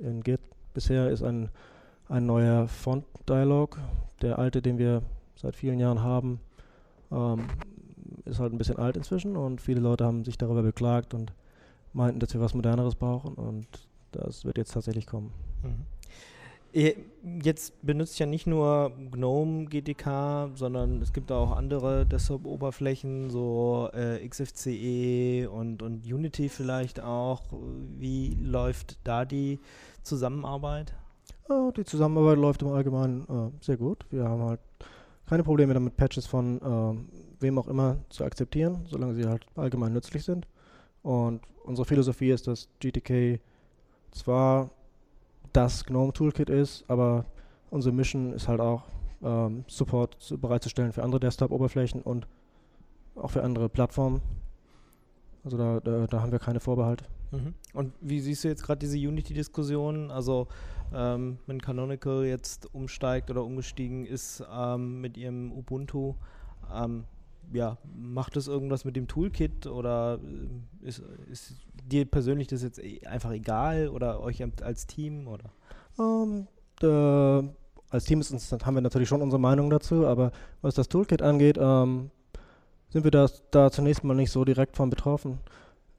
in 0.00 0.22
Git 0.22 0.40
bisher, 0.74 1.10
ist 1.10 1.22
ein, 1.22 1.48
ein 2.08 2.26
neuer 2.26 2.68
Font-Dialog. 2.68 3.78
Der 4.22 4.38
alte, 4.38 4.62
den 4.62 4.78
wir 4.78 5.02
seit 5.34 5.56
vielen 5.56 5.78
Jahren 5.78 6.02
haben, 6.02 6.40
ähm, 7.10 7.46
ist 8.24 8.40
halt 8.40 8.52
ein 8.52 8.58
bisschen 8.58 8.78
alt 8.78 8.96
inzwischen 8.96 9.36
und 9.36 9.60
viele 9.60 9.80
Leute 9.80 10.04
haben 10.04 10.24
sich 10.24 10.38
darüber 10.38 10.62
beklagt 10.62 11.14
und 11.14 11.32
meinten, 11.92 12.20
dass 12.20 12.34
wir 12.34 12.40
was 12.40 12.54
Moderneres 12.54 12.94
brauchen 12.94 13.34
und 13.34 13.66
das 14.12 14.44
wird 14.44 14.58
jetzt 14.58 14.72
tatsächlich 14.72 15.06
kommen. 15.06 15.32
Mhm. 15.62 15.86
Ihr 16.72 16.94
jetzt 17.42 17.84
benutzt 17.84 18.18
ja 18.20 18.26
nicht 18.26 18.46
nur 18.46 18.92
GNOME 19.10 19.66
GTK, 19.66 20.50
sondern 20.54 21.02
es 21.02 21.12
gibt 21.12 21.32
auch 21.32 21.50
andere 21.50 22.06
Desktop-Oberflächen, 22.06 23.28
so 23.28 23.90
äh, 23.92 24.26
XFCE 24.26 25.48
und, 25.50 25.82
und 25.82 26.06
Unity 26.06 26.48
vielleicht 26.48 27.00
auch. 27.00 27.42
Wie 27.98 28.36
läuft 28.40 28.98
da 29.02 29.24
die 29.24 29.58
Zusammenarbeit? 30.04 30.94
Äh, 31.48 31.72
die 31.76 31.84
Zusammenarbeit 31.84 32.38
läuft 32.38 32.62
im 32.62 32.68
Allgemeinen 32.68 33.22
äh, 33.22 33.64
sehr 33.64 33.76
gut. 33.76 34.06
Wir 34.10 34.28
haben 34.28 34.42
halt 34.42 34.60
keine 35.26 35.42
Probleme 35.42 35.74
damit, 35.74 35.96
Patches 35.96 36.26
von 36.26 36.60
ähm, 36.64 37.08
wem 37.40 37.58
auch 37.58 37.66
immer 37.66 37.96
zu 38.10 38.24
akzeptieren, 38.24 38.84
solange 38.86 39.14
sie 39.14 39.26
halt 39.26 39.44
allgemein 39.56 39.92
nützlich 39.92 40.24
sind. 40.24 40.46
Und 41.02 41.40
unsere 41.64 41.86
Philosophie 41.86 42.30
ist, 42.30 42.46
dass 42.46 42.68
GTK 42.80 43.40
zwar 44.12 44.70
das 45.52 45.84
GNOME 45.84 46.12
Toolkit 46.12 46.50
ist, 46.50 46.84
aber 46.88 47.24
unsere 47.70 47.94
Mission 47.94 48.32
ist 48.32 48.48
halt 48.48 48.60
auch, 48.60 48.84
ähm, 49.22 49.64
Support 49.68 50.16
zu, 50.18 50.38
bereitzustellen 50.38 50.92
für 50.92 51.02
andere 51.02 51.20
Desktop-Oberflächen 51.20 52.02
und 52.02 52.26
auch 53.16 53.30
für 53.30 53.42
andere 53.42 53.68
Plattformen. 53.68 54.22
Also 55.44 55.56
da, 55.56 55.80
da, 55.80 56.06
da 56.06 56.20
haben 56.22 56.32
wir 56.32 56.38
keine 56.38 56.60
Vorbehalte. 56.60 57.04
Mhm. 57.30 57.54
Und 57.72 57.92
wie 58.00 58.20
siehst 58.20 58.44
du 58.44 58.48
jetzt 58.48 58.64
gerade 58.64 58.78
diese 58.78 58.96
Unity-Diskussion? 58.96 60.10
Also, 60.10 60.48
ähm, 60.92 61.38
wenn 61.46 61.60
Canonical 61.60 62.24
jetzt 62.24 62.74
umsteigt 62.74 63.30
oder 63.30 63.44
umgestiegen 63.44 64.04
ist 64.04 64.42
ähm, 64.52 65.00
mit 65.00 65.16
ihrem 65.16 65.52
Ubuntu, 65.52 66.14
ähm, 66.72 67.04
ja, 67.52 67.78
macht 67.96 68.36
das 68.36 68.48
irgendwas 68.48 68.84
mit 68.84 68.96
dem 68.96 69.08
Toolkit 69.08 69.66
oder 69.66 70.18
ähm, 70.22 70.64
ist, 70.82 71.02
ist 71.30 71.54
dir 71.84 72.04
persönlich 72.04 72.48
das 72.48 72.62
jetzt 72.62 72.78
eh 72.78 73.00
einfach 73.06 73.32
egal 73.32 73.88
oder 73.88 74.20
euch 74.20 74.42
als 74.62 74.86
Team 74.86 75.26
oder? 75.26 75.50
Ähm, 75.98 76.46
da, 76.78 77.44
als 77.90 78.04
Team 78.04 78.20
ist 78.20 78.30
uns, 78.30 78.52
haben 78.52 78.74
wir 78.74 78.80
natürlich 78.80 79.08
schon 79.08 79.22
unsere 79.22 79.40
Meinung 79.40 79.70
dazu, 79.70 80.06
aber 80.06 80.32
was 80.62 80.74
das 80.74 80.88
Toolkit 80.88 81.22
angeht, 81.22 81.58
ähm, 81.60 82.10
sind 82.90 83.04
wir 83.04 83.10
da, 83.10 83.28
da 83.50 83.70
zunächst 83.70 84.04
mal 84.04 84.14
nicht 84.14 84.30
so 84.30 84.44
direkt 84.44 84.76
von 84.76 84.90
betroffen. 84.90 85.38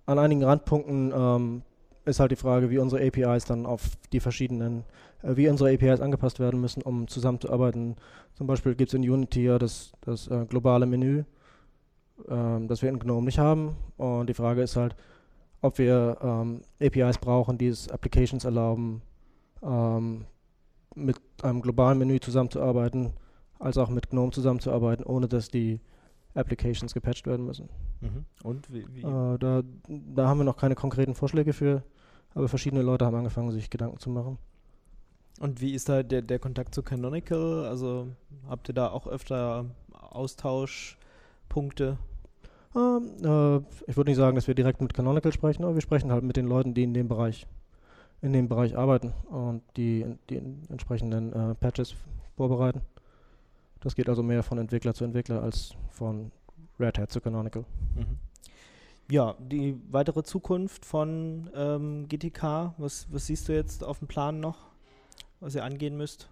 An 0.05 0.19
einigen 0.19 0.43
Randpunkten 0.43 1.13
ähm, 1.15 1.61
ist 2.05 2.19
halt 2.19 2.31
die 2.31 2.37
Frage, 2.37 2.69
wie 2.69 2.79
unsere 2.79 3.05
APIs 3.05 3.45
dann 3.45 3.65
auf 3.65 3.91
die 4.11 4.19
verschiedenen, 4.19 4.83
äh, 5.21 5.35
wie 5.35 5.47
unsere 5.47 5.73
APIs 5.73 6.01
angepasst 6.01 6.39
werden 6.39 6.59
müssen, 6.59 6.81
um 6.81 7.07
zusammenzuarbeiten. 7.07 7.95
Zum 8.33 8.47
Beispiel 8.47 8.75
gibt 8.75 8.89
es 8.89 8.93
in 8.93 9.09
Unity 9.09 9.45
ja 9.45 9.59
das, 9.59 9.93
das 10.01 10.27
äh, 10.27 10.45
globale 10.47 10.85
Menü, 10.85 11.23
ähm, 12.29 12.67
das 12.67 12.81
wir 12.81 12.89
in 12.89 12.99
GNOME 12.99 13.25
nicht 13.25 13.39
haben. 13.39 13.75
Und 13.97 14.27
die 14.27 14.33
Frage 14.33 14.61
ist 14.61 14.75
halt, 14.75 14.95
ob 15.61 15.77
wir 15.77 16.17
ähm, 16.21 16.61
APIs 16.81 17.17
brauchen, 17.17 17.57
die 17.57 17.67
es 17.67 17.89
Applications 17.89 18.43
erlauben, 18.45 19.01
ähm, 19.61 20.25
mit 20.95 21.17
einem 21.41 21.61
globalen 21.61 21.97
Menü 21.97 22.19
zusammenzuarbeiten, 22.19 23.13
als 23.59 23.77
auch 23.77 23.89
mit 23.89 24.09
GNOME 24.09 24.31
zusammenzuarbeiten, 24.31 25.05
ohne 25.05 25.27
dass 25.27 25.49
die 25.49 25.79
Applications 26.33 26.93
gepatcht 26.93 27.27
werden 27.27 27.45
müssen. 27.45 27.69
Mhm. 28.01 28.25
Und 28.43 28.71
wie, 28.73 28.85
wie 28.93 29.01
Äh, 29.01 29.37
da, 29.37 29.61
da 29.87 30.27
haben 30.27 30.39
wir 30.39 30.43
noch 30.45 30.57
keine 30.57 30.75
konkreten 30.75 31.13
Vorschläge 31.13 31.53
für, 31.53 31.83
aber 32.33 32.47
verschiedene 32.47 32.81
Leute 32.81 33.05
haben 33.05 33.15
angefangen, 33.15 33.51
sich 33.51 33.69
Gedanken 33.69 33.99
zu 33.99 34.09
machen. 34.09 34.37
und 35.39 35.61
wie 35.61 35.73
ist 35.73 35.89
da 35.89 36.03
der, 36.03 36.21
der 36.21 36.39
Kontakt 36.39 36.73
zu 36.73 36.83
Canonical? 36.83 37.65
Also 37.65 38.07
habt 38.47 38.69
ihr 38.69 38.75
da 38.75 38.89
auch 38.89 39.07
öfter 39.07 39.65
Austauschpunkte? 39.91 41.97
Ähm, 42.75 43.11
äh, 43.23 43.57
ich 43.87 43.97
würde 43.97 44.11
nicht 44.11 44.17
sagen, 44.17 44.35
dass 44.35 44.47
wir 44.47 44.55
direkt 44.55 44.81
mit 44.81 44.93
Canonical 44.93 45.33
sprechen, 45.33 45.63
aber 45.63 45.75
wir 45.75 45.81
sprechen 45.81 46.11
halt 46.11 46.23
mit 46.23 46.37
den 46.37 46.47
Leuten, 46.47 46.73
die 46.73 46.83
in 46.83 46.93
dem 46.93 47.07
Bereich, 47.07 47.47
in 48.21 48.33
dem 48.33 48.47
Bereich 48.47 48.77
arbeiten 48.77 49.13
und 49.29 49.61
die 49.77 50.05
die 50.29 50.41
entsprechenden 50.69 51.33
äh, 51.33 51.55
Patches 51.55 51.95
vorbereiten. 52.37 52.81
Das 53.81 53.95
geht 53.95 54.09
also 54.09 54.23
mehr 54.23 54.43
von 54.43 54.57
Entwickler 54.57 54.93
zu 54.93 55.03
Entwickler 55.03 55.41
als 55.41 55.73
von 55.89 56.31
Red 56.79 56.97
Hat 56.97 57.11
zu 57.11 57.19
Canonical. 57.19 57.65
Mhm. 57.95 58.17
Ja, 59.09 59.35
die 59.39 59.77
weitere 59.91 60.23
Zukunft 60.23 60.85
von 60.85 61.49
ähm, 61.53 62.07
GTK, 62.07 62.73
was, 62.77 63.07
was 63.11 63.25
siehst 63.25 63.49
du 63.49 63.53
jetzt 63.53 63.83
auf 63.83 63.99
dem 63.99 64.07
Plan 64.07 64.39
noch, 64.39 64.57
was 65.41 65.55
ihr 65.55 65.65
angehen 65.65 65.97
müsst? 65.97 66.29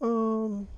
Ähm, 0.00 0.68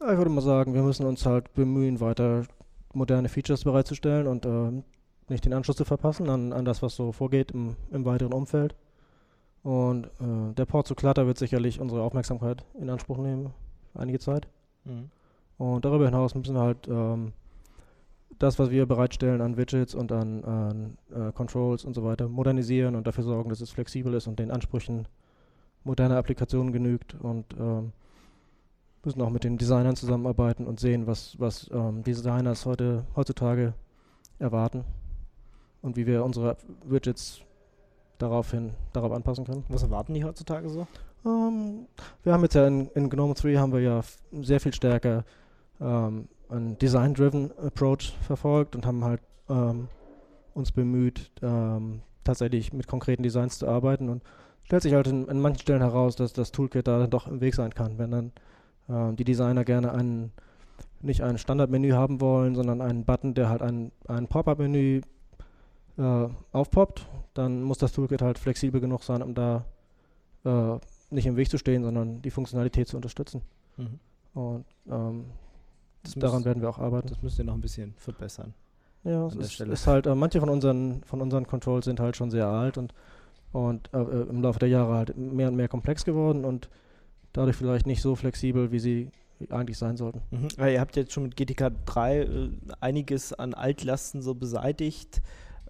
ich 0.00 0.16
würde 0.16 0.30
mal 0.30 0.40
sagen, 0.40 0.74
wir 0.74 0.82
müssen 0.82 1.04
uns 1.04 1.26
halt 1.26 1.52
bemühen, 1.54 1.98
weiter 2.00 2.44
moderne 2.92 3.28
Features 3.28 3.64
bereitzustellen 3.64 4.26
und 4.26 4.46
äh, 4.46 4.82
nicht 5.28 5.44
den 5.44 5.52
Anschluss 5.52 5.76
zu 5.76 5.84
verpassen 5.84 6.28
an, 6.28 6.52
an 6.52 6.64
das, 6.64 6.82
was 6.82 6.96
so 6.96 7.12
vorgeht 7.12 7.52
im, 7.52 7.76
im 7.90 8.04
weiteren 8.04 8.32
Umfeld. 8.32 8.74
Und 9.62 10.06
äh, 10.20 10.54
der 10.56 10.64
Port 10.64 10.86
zu 10.86 10.94
Clutter 10.94 11.26
wird 11.26 11.38
sicherlich 11.38 11.80
unsere 11.80 12.02
Aufmerksamkeit 12.02 12.64
in 12.80 12.90
Anspruch 12.90 13.18
nehmen, 13.18 13.52
einige 13.94 14.18
Zeit. 14.18 14.48
Mhm. 14.84 15.10
Und 15.58 15.84
darüber 15.84 16.06
hinaus 16.06 16.34
müssen 16.34 16.54
wir 16.54 16.62
halt 16.62 16.88
ähm, 16.88 17.32
das, 18.38 18.58
was 18.58 18.70
wir 18.70 18.86
bereitstellen 18.86 19.42
an 19.42 19.58
Widgets 19.58 19.94
und 19.94 20.10
an, 20.10 20.44
an 20.44 20.98
äh, 21.14 21.32
Controls 21.32 21.84
und 21.84 21.94
so 21.94 22.02
weiter, 22.04 22.28
modernisieren 22.28 22.96
und 22.96 23.06
dafür 23.06 23.24
sorgen, 23.24 23.50
dass 23.50 23.60
es 23.60 23.70
flexibel 23.70 24.14
ist 24.14 24.26
und 24.26 24.38
den 24.38 24.50
Ansprüchen 24.50 25.06
moderner 25.84 26.16
Applikationen 26.16 26.72
genügt 26.72 27.14
und 27.20 27.44
ähm, 27.58 27.92
müssen 29.04 29.22
auch 29.22 29.30
mit 29.30 29.44
den 29.44 29.58
Designern 29.58 29.96
zusammenarbeiten 29.96 30.66
und 30.66 30.80
sehen, 30.80 31.06
was, 31.06 31.38
was 31.38 31.70
ähm, 31.72 32.02
Designers 32.02 32.66
heute, 32.66 33.04
heutzutage 33.16 33.74
erwarten 34.38 34.84
und 35.82 35.96
wie 35.96 36.06
wir 36.06 36.24
unsere 36.24 36.56
Widgets 36.84 37.40
daraufhin, 38.18 38.72
darauf 38.92 39.12
anpassen 39.12 39.44
können. 39.44 39.64
Was 39.68 39.82
erwarten 39.82 40.14
die 40.14 40.24
heutzutage 40.24 40.68
so? 40.68 40.86
Ähm, 41.24 41.86
wir 42.22 42.32
haben 42.32 42.42
jetzt 42.42 42.54
ja 42.54 42.66
in, 42.66 42.88
in 42.94 43.10
GNOME 43.10 43.34
3 43.34 43.56
haben 43.56 43.72
wir 43.72 43.80
ja 43.80 44.00
sehr 44.32 44.60
viel 44.60 44.74
stärker 44.74 45.24
ähm, 45.80 46.28
einen 46.48 46.78
Design-driven 46.78 47.56
Approach 47.58 48.16
verfolgt 48.22 48.74
und 48.76 48.86
haben 48.86 49.04
halt 49.04 49.20
ähm, 49.48 49.88
uns 50.54 50.72
bemüht, 50.72 51.30
ähm, 51.42 52.02
tatsächlich 52.24 52.72
mit 52.72 52.86
konkreten 52.86 53.22
Designs 53.22 53.58
zu 53.58 53.68
arbeiten 53.68 54.08
und 54.08 54.22
stellt 54.64 54.82
sich 54.82 54.94
halt 54.94 55.06
in, 55.06 55.26
in, 55.28 55.40
manchen 55.40 55.60
Stellen 55.60 55.80
heraus, 55.80 56.16
dass 56.16 56.32
das 56.32 56.52
Toolkit 56.52 56.86
da 56.86 57.06
doch 57.06 57.26
im 57.26 57.40
Weg 57.40 57.54
sein 57.54 57.74
kann, 57.74 57.98
wenn 57.98 58.10
dann 58.10 58.32
äh, 58.88 59.12
die 59.14 59.24
Designer 59.24 59.64
gerne 59.64 59.92
einen 59.92 60.32
nicht 61.02 61.22
ein 61.22 61.38
Standardmenü 61.38 61.92
haben 61.92 62.20
wollen, 62.20 62.54
sondern 62.54 62.80
einen 62.80 63.04
Button, 63.04 63.34
der 63.34 63.48
halt 63.48 63.62
ein, 63.62 63.90
ein 64.06 64.28
Pop-up-Menü 64.28 65.00
äh, 65.98 66.28
aufpoppt, 66.52 67.06
dann 67.34 67.62
muss 67.62 67.78
das 67.78 67.92
Toolkit 67.92 68.22
halt 68.22 68.38
flexibel 68.38 68.80
genug 68.80 69.02
sein, 69.02 69.22
um 69.22 69.34
da 69.34 69.64
äh, 70.44 70.78
nicht 71.10 71.26
im 71.26 71.36
Weg 71.36 71.50
zu 71.50 71.58
stehen, 71.58 71.82
sondern 71.82 72.22
die 72.22 72.30
Funktionalität 72.30 72.88
zu 72.88 72.96
unterstützen. 72.96 73.42
Mhm. 73.76 73.98
Und 74.34 74.64
ähm, 74.88 75.24
daran 76.16 76.44
werden 76.44 76.62
wir 76.62 76.68
auch 76.68 76.78
arbeiten. 76.78 77.08
Das 77.08 77.22
müsst 77.22 77.38
ihr 77.38 77.44
noch 77.44 77.54
ein 77.54 77.60
bisschen 77.60 77.94
verbessern. 77.96 78.54
Ja, 79.02 79.26
es 79.26 79.36
ist, 79.36 79.60
ist, 79.60 79.86
halt, 79.86 80.06
äh, 80.06 80.14
manche 80.14 80.40
von 80.40 80.50
unseren, 80.50 81.02
von 81.04 81.22
unseren 81.22 81.46
Controls 81.46 81.86
sind 81.86 82.00
halt 82.00 82.16
schon 82.16 82.30
sehr 82.30 82.46
alt 82.46 82.76
und, 82.76 82.92
und 83.52 83.88
äh, 83.94 83.98
äh 83.98 84.28
im 84.28 84.42
Laufe 84.42 84.58
der 84.58 84.68
Jahre 84.68 84.94
halt 84.94 85.16
mehr 85.16 85.48
und 85.48 85.56
mehr 85.56 85.68
komplex 85.68 86.04
geworden 86.04 86.44
und 86.44 86.68
dadurch 87.32 87.56
vielleicht 87.56 87.86
nicht 87.86 88.02
so 88.02 88.14
flexibel, 88.14 88.72
wie 88.72 88.78
sie 88.78 89.10
eigentlich 89.48 89.78
sein 89.78 89.96
sollten. 89.96 90.20
Mhm. 90.30 90.48
Ja, 90.58 90.68
ihr 90.68 90.80
habt 90.80 90.96
jetzt 90.96 91.12
schon 91.12 91.24
mit 91.24 91.36
GTK 91.36 91.72
3 91.86 92.18
äh, 92.18 92.50
einiges 92.80 93.32
an 93.32 93.54
Altlasten 93.54 94.22
so 94.22 94.34
beseitigt. 94.34 95.22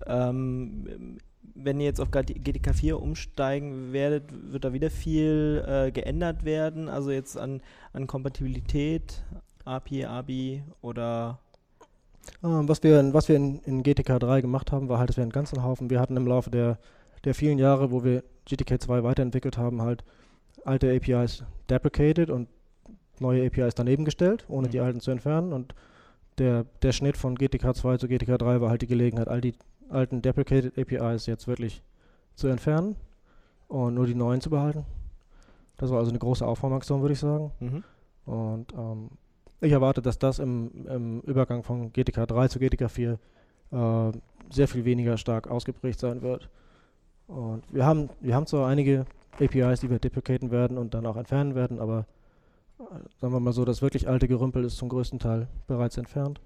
Ähm, 0.07 1.19
wenn 1.55 1.79
ihr 1.79 1.87
jetzt 1.87 2.01
auf 2.01 2.11
GTK 2.11 2.75
4 2.75 3.01
umsteigen 3.01 3.93
werdet, 3.93 4.25
wird 4.53 4.65
da 4.65 4.73
wieder 4.73 4.91
viel 4.91 5.65
äh, 5.67 5.91
geändert 5.93 6.45
werden? 6.45 6.89
Also 6.89 7.11
jetzt 7.11 7.37
an, 7.37 7.61
an 7.93 8.07
Kompatibilität, 8.07 9.23
API, 9.65 10.05
ABI 10.07 10.63
oder 10.81 11.39
ähm, 12.43 12.69
was 12.69 12.83
wir, 12.83 13.13
was 13.13 13.29
wir 13.29 13.37
in, 13.37 13.61
in, 13.61 13.83
GTK 13.83 14.19
3 14.19 14.41
gemacht 14.41 14.73
haben, 14.73 14.89
war 14.89 14.99
halt, 14.99 15.09
dass 15.09 15.17
wir 15.17 15.23
einen 15.23 15.33
ganzen 15.33 15.63
Haufen, 15.63 15.91
wir 15.91 16.01
hatten 16.01 16.17
im 16.17 16.27
Laufe 16.27 16.51
der, 16.51 16.79
der 17.25 17.35
vielen 17.35 17.59
Jahre, 17.59 17.91
wo 17.91 18.05
wir 18.05 18.23
GTK 18.47 18.81
2 18.81 19.03
weiterentwickelt 19.03 19.59
haben, 19.59 19.83
halt 19.83 20.05
alte 20.65 20.95
APIs 20.95 21.45
deprecated 21.69 22.31
und 22.31 22.49
neue 23.21 23.47
APIs 23.47 23.75
daneben 23.75 24.05
gestellt, 24.05 24.45
ohne 24.49 24.69
mhm. 24.69 24.73
die 24.73 24.81
alten 24.81 25.01
zu 25.01 25.11
entfernen. 25.11 25.53
Und 25.53 25.75
der, 26.39 26.65
der 26.83 26.93
Schnitt 26.93 27.17
von 27.17 27.35
GTK 27.35 27.75
2 27.75 27.99
zu 27.99 28.09
GTK 28.09 28.39
3 28.39 28.61
war 28.61 28.71
halt 28.71 28.83
die 28.83 28.87
Gelegenheit, 28.87 29.29
all 29.29 29.41
die 29.41 29.55
alten 29.89 30.23
deprecated 30.23 30.79
APIs 30.79 31.27
jetzt 31.27 31.47
wirklich 31.47 31.83
zu 32.35 32.49
entfernen 32.49 32.97
und 33.69 33.95
nur 33.95 34.07
die 34.07 34.15
neuen 34.15 34.41
zu 34.41 34.51
behalten. 34.51 34.85
Das 35.77 35.91
war 35.91 35.99
also 35.99 36.11
eine 36.11 36.19
große 36.19 36.47
Aufräumaktion, 36.47 37.01
würde 37.01 37.15
ich 37.15 37.21
sagen. 37.21 37.53
Mhm. 37.61 37.85
Und 38.27 38.73
ähm, 38.75 39.11
ich 39.61 39.73
erwarte, 39.73 40.03
dass 40.03 40.19
das 40.19 40.39
im, 40.39 40.87
im, 40.87 41.21
Übergang 41.21 41.63
von 41.63 41.93
GTK 41.93 42.27
3 42.27 42.49
zu 42.49 42.59
GTK 42.59 42.91
4 42.91 43.19
äh, 43.73 44.13
sehr 44.51 44.69
viel 44.69 44.85
weniger 44.85 45.17
stark 45.17 45.49
ausgeprägt 45.49 46.01
sein 46.01 46.23
wird. 46.23 46.49
Und 47.29 47.63
wir 47.73 47.85
haben, 47.85 48.11
wir 48.21 48.35
haben 48.35 48.47
zwar 48.47 48.69
einige 48.69 49.07
APIs, 49.39 49.81
die 49.81 49.91
wir 49.91 49.99
deprecaten 49.99 50.51
werden 50.51 50.79
und 50.79 50.95
dann 50.95 51.07
auch 51.07 51.17
entfernen 51.17 51.55
werden, 51.55 51.79
aber 51.79 52.07
äh, 52.79 52.83
sagen 53.21 53.33
wir 53.33 53.41
mal 53.41 53.53
so, 53.53 53.65
das 53.65 53.83
wirklich 53.83 54.09
alte 54.09 54.29
Gerümpel 54.29 54.65
ist 54.65 54.77
zum 54.77 54.89
größten 54.89 55.19
Teil 55.19 55.49
bereits 55.67 55.97
entfernt. 55.97 56.41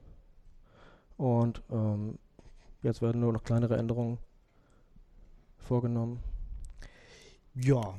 Und 1.16 1.62
ähm, 1.70 2.18
jetzt 2.82 3.02
werden 3.02 3.20
nur 3.20 3.32
noch 3.32 3.44
kleinere 3.44 3.76
Änderungen 3.76 4.18
vorgenommen. 5.58 6.20
Ja, 7.54 7.94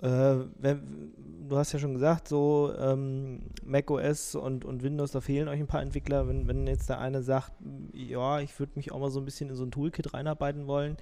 äh, 0.00 0.44
wenn, 0.58 1.12
du 1.48 1.56
hast 1.56 1.72
ja 1.72 1.78
schon 1.78 1.94
gesagt, 1.94 2.28
so 2.28 2.72
ähm, 2.78 3.42
macOS 3.64 4.34
und, 4.34 4.64
und 4.64 4.82
Windows, 4.82 5.12
da 5.12 5.20
fehlen 5.20 5.48
euch 5.48 5.60
ein 5.60 5.66
paar 5.66 5.82
Entwickler. 5.82 6.28
Wenn, 6.28 6.46
wenn 6.46 6.66
jetzt 6.66 6.88
der 6.88 7.00
eine 7.00 7.22
sagt, 7.22 7.52
ja, 7.92 8.40
ich 8.40 8.58
würde 8.58 8.72
mich 8.76 8.92
auch 8.92 9.00
mal 9.00 9.10
so 9.10 9.20
ein 9.20 9.24
bisschen 9.24 9.50
in 9.50 9.56
so 9.56 9.64
ein 9.64 9.70
Toolkit 9.70 10.14
reinarbeiten 10.14 10.66
wollen, 10.66 10.96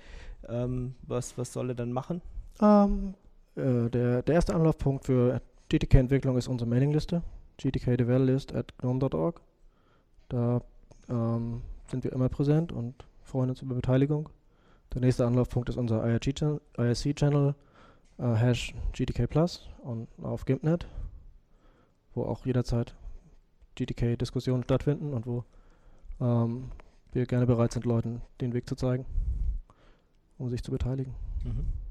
ähm, 0.49 0.95
was, 1.03 1.37
was 1.37 1.53
soll 1.53 1.71
er 1.71 1.75
dann 1.75 1.93
machen? 1.93 2.23
Ähm, 2.61 3.15
äh, 3.57 3.91
der, 3.91 4.23
der 4.23 4.35
erste 4.35 4.55
Anlaufpunkt 4.55 5.05
für 5.05 5.41
GTK-Entwicklung 5.69 6.37
ist 6.37 6.49
unsere 6.49 6.69
Mailingliste, 6.69 7.23
gtkdevelopist 7.59 8.55
at 8.55 8.77
gnome.org. 8.79 9.41
Da 10.29 10.61
ähm, 11.09 11.63
sind 11.89 12.05
wir 12.05 12.13
immer 12.13 12.29
präsent 12.29 12.73
und 12.73 12.95
freuen 13.23 13.51
uns 13.51 13.63
über 13.63 13.75
Beteiligung. 13.75 14.29
Der 14.95 15.01
nächste 15.01 15.27
Anlaufpunkt 15.27 15.69
ist 15.69 15.77
unser 15.77 16.07
IRC-Channel, 16.07 17.55
äh, 18.19 18.35
Hash 18.35 18.75
GTK 18.93 19.27
Plus 19.27 19.69
und 19.83 20.09
auf 20.23 20.45
GIMPNet, 20.45 20.87
wo 22.15 22.25
auch 22.25 22.47
jederzeit 22.47 22.95
GTK-Diskussionen 23.75 24.63
stattfinden 24.63 25.13
und 25.13 25.27
wo 25.27 25.45
ähm, 26.21 26.71
wir 27.13 27.27
gerne 27.27 27.47
bereit 27.47 27.73
sind, 27.73 27.85
Leuten 27.85 28.23
den 28.41 28.53
Weg 28.53 28.69
zu 28.69 28.75
zeigen, 28.75 29.05
um 30.39 30.49
sich 30.49 30.63
zu 30.63 30.71
beteiligen. 30.71 31.15
Mhm. 31.45 31.86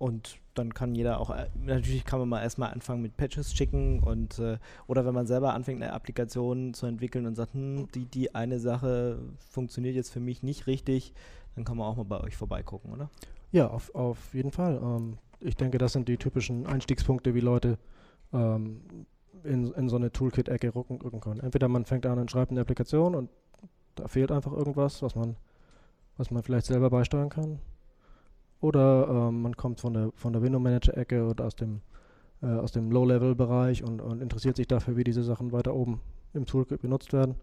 Und 0.00 0.38
dann 0.54 0.72
kann 0.72 0.94
jeder 0.94 1.20
auch, 1.20 1.28
äh, 1.28 1.48
natürlich 1.62 2.06
kann 2.06 2.20
man 2.20 2.28
mal 2.30 2.42
erstmal 2.42 2.72
anfangen 2.72 3.02
mit 3.02 3.18
Patches 3.18 3.54
schicken 3.54 4.00
und 4.00 4.38
äh, 4.38 4.56
oder 4.86 5.04
wenn 5.04 5.12
man 5.12 5.26
selber 5.26 5.52
anfängt, 5.52 5.82
eine 5.82 5.92
Applikation 5.92 6.72
zu 6.72 6.86
entwickeln 6.86 7.26
und 7.26 7.34
sagt, 7.34 7.52
hm, 7.52 7.86
die, 7.94 8.06
die 8.06 8.34
eine 8.34 8.60
Sache 8.60 9.18
funktioniert 9.50 9.94
jetzt 9.94 10.10
für 10.10 10.20
mich 10.20 10.42
nicht 10.42 10.66
richtig, 10.66 11.12
dann 11.54 11.64
kann 11.64 11.76
man 11.76 11.86
auch 11.86 11.96
mal 11.96 12.04
bei 12.04 12.18
euch 12.18 12.34
vorbeigucken, 12.34 12.90
oder? 12.94 13.10
Ja, 13.52 13.68
auf, 13.68 13.94
auf 13.94 14.32
jeden 14.32 14.52
Fall. 14.52 14.80
Ähm, 14.82 15.18
ich 15.38 15.56
denke, 15.56 15.76
das 15.76 15.92
sind 15.92 16.08
die 16.08 16.16
typischen 16.16 16.66
Einstiegspunkte, 16.66 17.34
wie 17.34 17.40
Leute 17.40 17.76
ähm, 18.32 18.80
in, 19.44 19.70
in 19.72 19.90
so 19.90 19.96
eine 19.96 20.10
Toolkit-Ecke 20.10 20.74
rücken, 20.74 20.98
rücken 21.02 21.20
können. 21.20 21.40
Entweder 21.40 21.68
man 21.68 21.84
fängt 21.84 22.06
an 22.06 22.18
und 22.18 22.30
schreibt 22.30 22.52
eine 22.52 22.62
Applikation 22.62 23.14
und 23.14 23.28
da 23.96 24.08
fehlt 24.08 24.32
einfach 24.32 24.52
irgendwas, 24.52 25.02
was 25.02 25.14
man, 25.14 25.36
was 26.16 26.30
man 26.30 26.42
vielleicht 26.42 26.64
selber 26.64 26.88
beisteuern 26.88 27.28
kann. 27.28 27.58
Oder 28.60 29.08
ähm, 29.08 29.42
man 29.42 29.56
kommt 29.56 29.80
von 29.80 29.94
der, 29.94 30.12
von 30.14 30.32
der 30.32 30.42
Window 30.42 30.58
Manager-Ecke 30.58 31.26
oder 31.26 31.46
aus 31.46 31.56
dem, 31.56 31.80
äh, 32.42 32.64
dem 32.74 32.90
Low-Level-Bereich 32.90 33.82
und, 33.82 34.00
und 34.00 34.20
interessiert 34.20 34.56
sich 34.56 34.68
dafür, 34.68 34.96
wie 34.96 35.04
diese 35.04 35.22
Sachen 35.22 35.52
weiter 35.52 35.74
oben 35.74 36.00
im 36.34 36.46
Toolkit 36.46 36.82
benutzt 36.82 37.12
werden. 37.12 37.36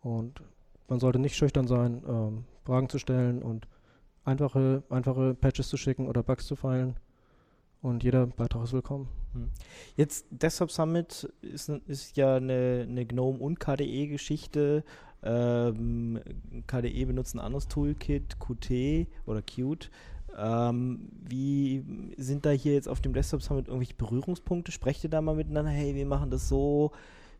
Und 0.00 0.42
man 0.88 1.00
sollte 1.00 1.18
nicht 1.18 1.36
schüchtern 1.36 1.66
sein, 1.66 2.02
ähm, 2.08 2.44
Fragen 2.64 2.88
zu 2.88 2.98
stellen 2.98 3.42
und 3.42 3.68
einfache, 4.24 4.82
einfache 4.88 5.34
Patches 5.34 5.68
zu 5.68 5.76
schicken 5.76 6.08
oder 6.08 6.22
Bugs 6.22 6.46
zu 6.46 6.56
feilen. 6.56 6.96
Und 7.82 8.04
jeder 8.04 8.26
Beitrag 8.26 8.64
ist 8.64 8.72
willkommen. 8.72 9.08
Hm. 9.32 9.50
Jetzt 9.96 10.26
Desktop 10.30 10.70
Summit 10.70 11.32
ist, 11.42 11.68
ist 11.68 12.16
ja 12.16 12.36
eine, 12.36 12.86
eine 12.88 13.04
GNOME 13.04 13.38
und 13.38 13.58
KDE-Geschichte. 13.58 14.84
Ähm, 15.24 16.20
KDE 16.66 17.04
benutzt 17.06 17.34
ein 17.34 17.40
anderes 17.40 17.68
Toolkit, 17.68 18.38
Qt 18.38 19.08
oder 19.26 19.42
Qt. 19.42 19.90
Ähm, 20.36 21.08
wie 21.28 21.84
sind 22.16 22.46
da 22.46 22.50
hier 22.50 22.74
jetzt 22.74 22.88
auf 22.88 23.00
dem 23.00 23.12
Desktop 23.12 23.42
Summit 23.42 23.68
irgendwelche 23.68 23.94
Berührungspunkte? 23.94 24.72
Sprecht 24.72 25.04
ihr 25.04 25.10
da 25.10 25.20
mal 25.20 25.34
miteinander? 25.34 25.70
Hey, 25.70 25.94
wir 25.94 26.06
machen 26.06 26.30
das 26.30 26.48
so. 26.48 26.92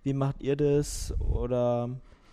Wie 0.03 0.13
macht 0.13 0.43
ihr 0.43 0.57
das? 0.57 1.15
Oder 1.21 1.91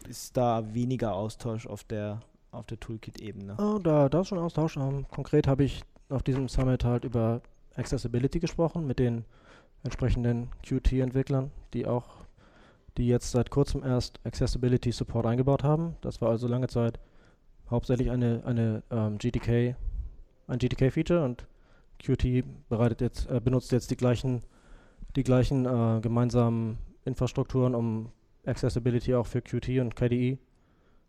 ist 0.08 0.36
da 0.36 0.74
weniger 0.74 1.14
Austausch 1.14 1.68
auf 1.68 1.84
der, 1.84 2.22
auf 2.52 2.66
der 2.66 2.80
Toolkit-Ebene? 2.80 3.56
Oh, 3.58 3.80
da, 3.80 4.10
da 4.10 4.22
ist 4.22 4.28
schon 4.28 4.40
Austausch. 4.40 4.78
Ähm, 4.78 5.06
konkret 5.10 5.48
habe 5.48 5.64
ich 5.64 5.84
auf 6.10 6.24
diesem 6.24 6.48
Summit 6.48 6.84
halt 6.84 7.06
über 7.06 7.42
Accessibility 7.76 8.40
gesprochen 8.40 8.88
mit 8.88 9.00
den 9.00 9.26
entsprechenden 9.84 10.50
Qt-Entwicklern, 10.64 11.52
die 11.74 11.86
auch, 11.86 12.06
die 12.98 13.08
jetzt 13.08 13.32
seit 13.32 13.50
kurzem 13.50 13.84
erst 13.84 14.20
Accessibility 14.26 14.92
Support 14.92 15.26
eingebaut 15.26 15.64
haben. 15.64 15.96
Das 16.02 16.22
war 16.22 16.30
also 16.30 16.48
lange 16.48 16.68
Zeit 16.68 17.00
hauptsächlich 17.70 18.12
eine, 18.12 18.42
eine 18.46 18.84
ähm, 18.90 19.18
GTK, 19.18 19.76
ein 20.50 20.60
GTK-Feature 20.60 21.24
und 21.24 21.46
Qt 22.00 22.44
bereitet 22.70 23.02
jetzt, 23.02 23.30
äh, 23.30 23.40
benutzt 23.40 23.72
jetzt 23.72 23.92
die 23.92 23.98
gleichen, 23.98 24.42
die 25.16 25.24
gleichen 25.24 25.66
äh, 25.66 26.00
gemeinsamen 26.02 26.78
Infrastrukturen, 27.06 27.76
um 27.76 28.10
Accessibility 28.46 29.16
auch 29.16 29.26
für 29.28 29.42
Qt 29.42 29.80
und 29.80 29.96
KDE 29.96 30.38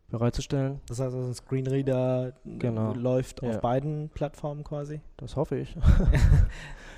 bereitzustellen. 0.08 0.80
Das 0.88 0.98
heißt, 0.98 1.14
also 1.14 1.28
ein 1.28 1.34
Screenreader 1.34 2.32
Genau. 2.44 2.92
läuft 2.94 3.42
Ja. 3.42 3.50
auf 3.50 3.60
beiden 3.60 4.08
Plattformen 4.08 4.64
quasi? 4.64 5.00
Das 5.16 5.36
hoffe 5.36 5.56
ich. 5.58 5.76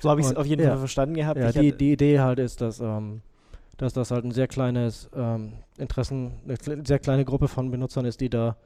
So 0.01 0.09
habe 0.09 0.19
ich 0.19 0.27
es 0.27 0.35
auf 0.35 0.45
jeden 0.45 0.63
ja. 0.63 0.71
Fall 0.71 0.79
verstanden 0.79 1.15
gehabt. 1.15 1.39
Ja, 1.39 1.53
die, 1.53 1.71
die 1.71 1.93
Idee 1.93 2.19
halt 2.19 2.37
ist, 2.37 2.59
dass, 2.59 2.81
ähm, 2.81 3.21
dass 3.77 3.93
das 3.93 4.11
halt 4.11 4.25
ein 4.25 4.31
sehr 4.31 4.49
kleines 4.49 5.09
ähm, 5.15 5.53
Interessen, 5.77 6.33
eine 6.43 6.57
sehr 6.85 6.99
kleine 6.99 7.23
Gruppe 7.23 7.47
von 7.47 7.71
Benutzern 7.71 8.03
ist, 8.03 8.19
die 8.19 8.29
da 8.29 8.57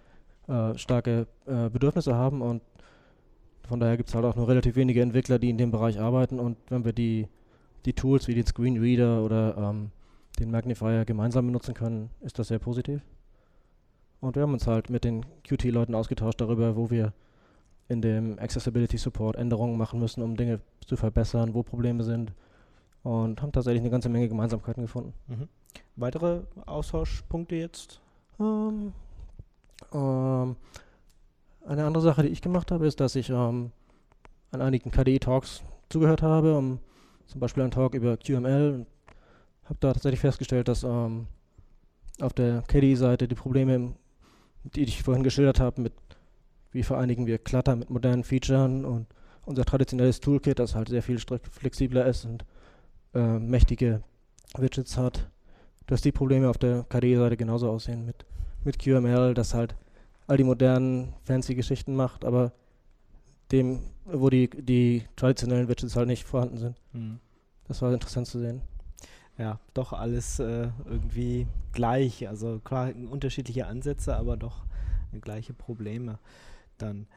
äh, 0.47 0.75
starke 0.79 1.27
äh, 1.45 1.69
Bedürfnisse 1.69 2.15
haben 2.15 2.41
und 2.41 2.63
von 3.67 3.79
daher 3.79 3.97
gibt 3.97 4.09
es 4.09 4.15
halt 4.15 4.25
auch 4.25 4.35
nur 4.35 4.47
relativ 4.47 4.75
wenige 4.75 5.01
Entwickler, 5.01 5.39
die 5.39 5.49
in 5.49 5.57
dem 5.57 5.71
Bereich 5.71 5.99
arbeiten 5.99 6.39
und 6.39 6.57
wenn 6.69 6.85
wir 6.85 6.93
die, 6.93 7.27
die 7.85 7.93
Tools 7.93 8.27
wie 8.27 8.35
den 8.35 8.45
Screenreader 8.45 9.23
oder 9.23 9.57
ähm, 9.57 9.91
den 10.39 10.51
Magnifier 10.51 11.05
gemeinsam 11.05 11.47
benutzen 11.47 11.73
können, 11.73 12.09
ist 12.21 12.39
das 12.39 12.49
sehr 12.49 12.59
positiv. 12.59 13.01
Und 14.19 14.35
wir 14.35 14.43
haben 14.43 14.53
uns 14.53 14.67
halt 14.67 14.89
mit 14.89 15.03
den 15.03 15.25
Qt-Leuten 15.43 15.95
ausgetauscht 15.95 16.41
darüber, 16.41 16.75
wo 16.75 16.89
wir 16.89 17.13
in 17.87 18.01
dem 18.01 18.39
Accessibility 18.39 18.97
Support 18.97 19.35
Änderungen 19.35 19.77
machen 19.77 19.99
müssen, 19.99 20.21
um 20.21 20.35
Dinge 20.35 20.59
zu 20.85 20.97
verbessern, 20.97 21.53
wo 21.53 21.63
Probleme 21.63 22.03
sind. 22.03 22.33
Und 23.03 23.41
haben 23.41 23.51
tatsächlich 23.51 23.81
eine 23.81 23.89
ganze 23.89 24.09
Menge 24.09 24.27
Gemeinsamkeiten 24.27 24.83
gefunden. 24.83 25.13
Mhm. 25.27 25.47
Weitere 25.95 26.41
Austauschpunkte 26.65 27.55
jetzt? 27.55 28.01
Ähm, 28.39 28.91
ähm, 29.93 30.55
eine 31.67 31.85
andere 31.85 32.01
Sache, 32.01 32.23
die 32.23 32.29
ich 32.29 32.41
gemacht 32.41 32.71
habe, 32.71 32.87
ist, 32.87 32.99
dass 32.99 33.15
ich 33.15 33.29
ähm, 33.29 33.71
an 34.51 34.61
einigen 34.61 34.91
KDE-Talks 34.91 35.63
zugehört 35.89 36.21
habe, 36.21 36.57
um, 36.57 36.79
zum 37.27 37.39
Beispiel 37.39 37.63
einen 37.63 37.71
Talk 37.71 37.93
über 37.93 38.17
QML. 38.17 38.85
Habe 39.65 39.77
da 39.79 39.93
tatsächlich 39.93 40.21
festgestellt, 40.21 40.67
dass 40.69 40.83
ähm, 40.83 41.27
auf 42.21 42.33
der 42.33 42.63
KDE-Seite 42.67 43.27
die 43.27 43.35
Probleme, 43.35 43.93
die 44.63 44.83
ich 44.83 45.03
vorhin 45.03 45.23
geschildert 45.23 45.59
habe, 45.59 45.81
mit 45.81 45.93
wie 46.71 46.83
vereinigen 46.83 47.25
wir 47.25 47.37
Clutter 47.37 47.75
mit 47.75 47.89
modernen 47.89 48.23
Features 48.23 48.83
und 48.85 49.07
unser 49.45 49.65
traditionelles 49.65 50.19
Toolkit, 50.19 50.59
das 50.59 50.75
halt 50.75 50.89
sehr 50.89 51.01
viel 51.01 51.19
flexibler 51.19 52.05
ist 52.05 52.25
und 52.25 52.45
äh, 53.13 53.39
mächtige 53.39 54.03
Widgets 54.57 54.97
hat, 54.97 55.29
dass 55.87 56.01
die 56.01 56.11
Probleme 56.11 56.49
auf 56.49 56.57
der 56.57 56.85
KDE-Seite 56.89 57.37
genauso 57.37 57.69
aussehen 57.69 58.05
mit, 58.05 58.25
mit 58.63 58.79
QML, 58.79 59.33
das 59.33 59.53
halt 59.53 59.75
all 60.27 60.37
die 60.37 60.43
modernen, 60.43 61.13
fancy 61.23 61.55
Geschichten 61.55 61.95
macht, 61.95 62.25
aber 62.25 62.51
dem, 63.51 63.79
wo 64.05 64.29
die, 64.29 64.49
die 64.49 65.03
traditionellen 65.15 65.67
Widgets 65.69 65.95
halt 65.95 66.07
nicht 66.07 66.25
vorhanden 66.25 66.57
sind. 66.57 66.75
Das 67.67 67.81
war 67.81 67.93
interessant 67.93 68.27
zu 68.27 68.39
sehen. 68.39 68.61
Ja, 69.37 69.59
doch 69.73 69.93
alles 69.93 70.39
äh, 70.39 70.69
irgendwie 70.85 71.47
gleich. 71.71 72.27
Also 72.27 72.59
klar 72.59 72.91
unterschiedliche 73.09 73.67
Ansätze, 73.67 74.15
aber 74.15 74.35
doch 74.35 74.65
gleiche 75.21 75.53
Probleme 75.53 76.19
dann. 76.77 77.07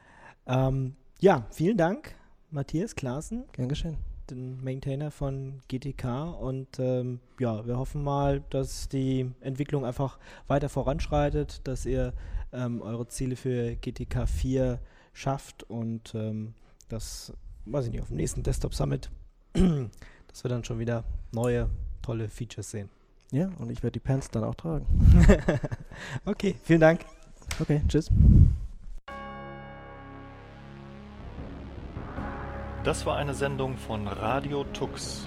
Ähm, 0.47 0.95
ja, 1.19 1.47
vielen 1.51 1.77
Dank, 1.77 2.15
Matthias 2.51 2.95
Klaassen, 2.95 3.45
Gern 3.53 3.69
geschehen. 3.69 3.99
den 4.31 4.63
Maintainer 4.63 5.11
von 5.11 5.61
GTK. 5.69 6.35
Und 6.41 6.79
ähm, 6.79 7.21
ja, 7.39 7.67
wir 7.67 7.79
hoffen 7.79 8.03
mal, 8.03 8.43
dass 8.51 8.89
die 8.89 9.31
Entwicklung 9.41 9.85
einfach 9.85 10.19
weiter 10.47 10.69
voranschreitet, 10.69 11.61
dass 11.65 11.87
ihr 11.87 12.13
ähm, 12.53 12.83
eure 12.83 13.09
Ziele 13.09 13.37
für 13.37 13.77
GTK 13.77 14.29
4 14.29 14.81
schafft 15.13 15.65
und 15.65 16.15
ähm, 16.15 16.55
das, 16.89 17.33
weiß 17.67 17.87
ich 17.87 17.93
nicht, 17.93 18.01
auf 18.01 18.09
dem 18.09 18.17
nächsten 18.17 18.43
Desktop 18.43 18.75
Summit, 18.75 19.11
dass 19.53 20.45
wir 20.45 20.49
dann 20.49 20.65
schon 20.65 20.79
wieder 20.79 21.05
neue, 21.33 21.69
tolle 22.03 22.29
Features 22.29 22.71
sehen. 22.71 22.89
Ja, 23.33 23.49
und 23.59 23.71
ich 23.71 23.83
werde 23.83 23.93
die 23.93 24.01
Pants 24.01 24.31
dann 24.31 24.43
auch 24.43 24.57
tragen. 24.57 24.87
okay, 26.25 26.57
vielen 26.65 26.81
Dank. 26.81 27.05
Okay, 27.61 27.81
tschüss. 27.87 28.11
Das 32.83 33.05
war 33.07 33.17
eine 33.17 33.35
Sendung 33.35 33.77
von 33.77 34.09
Radio 34.09 34.65
Tux, 34.65 35.27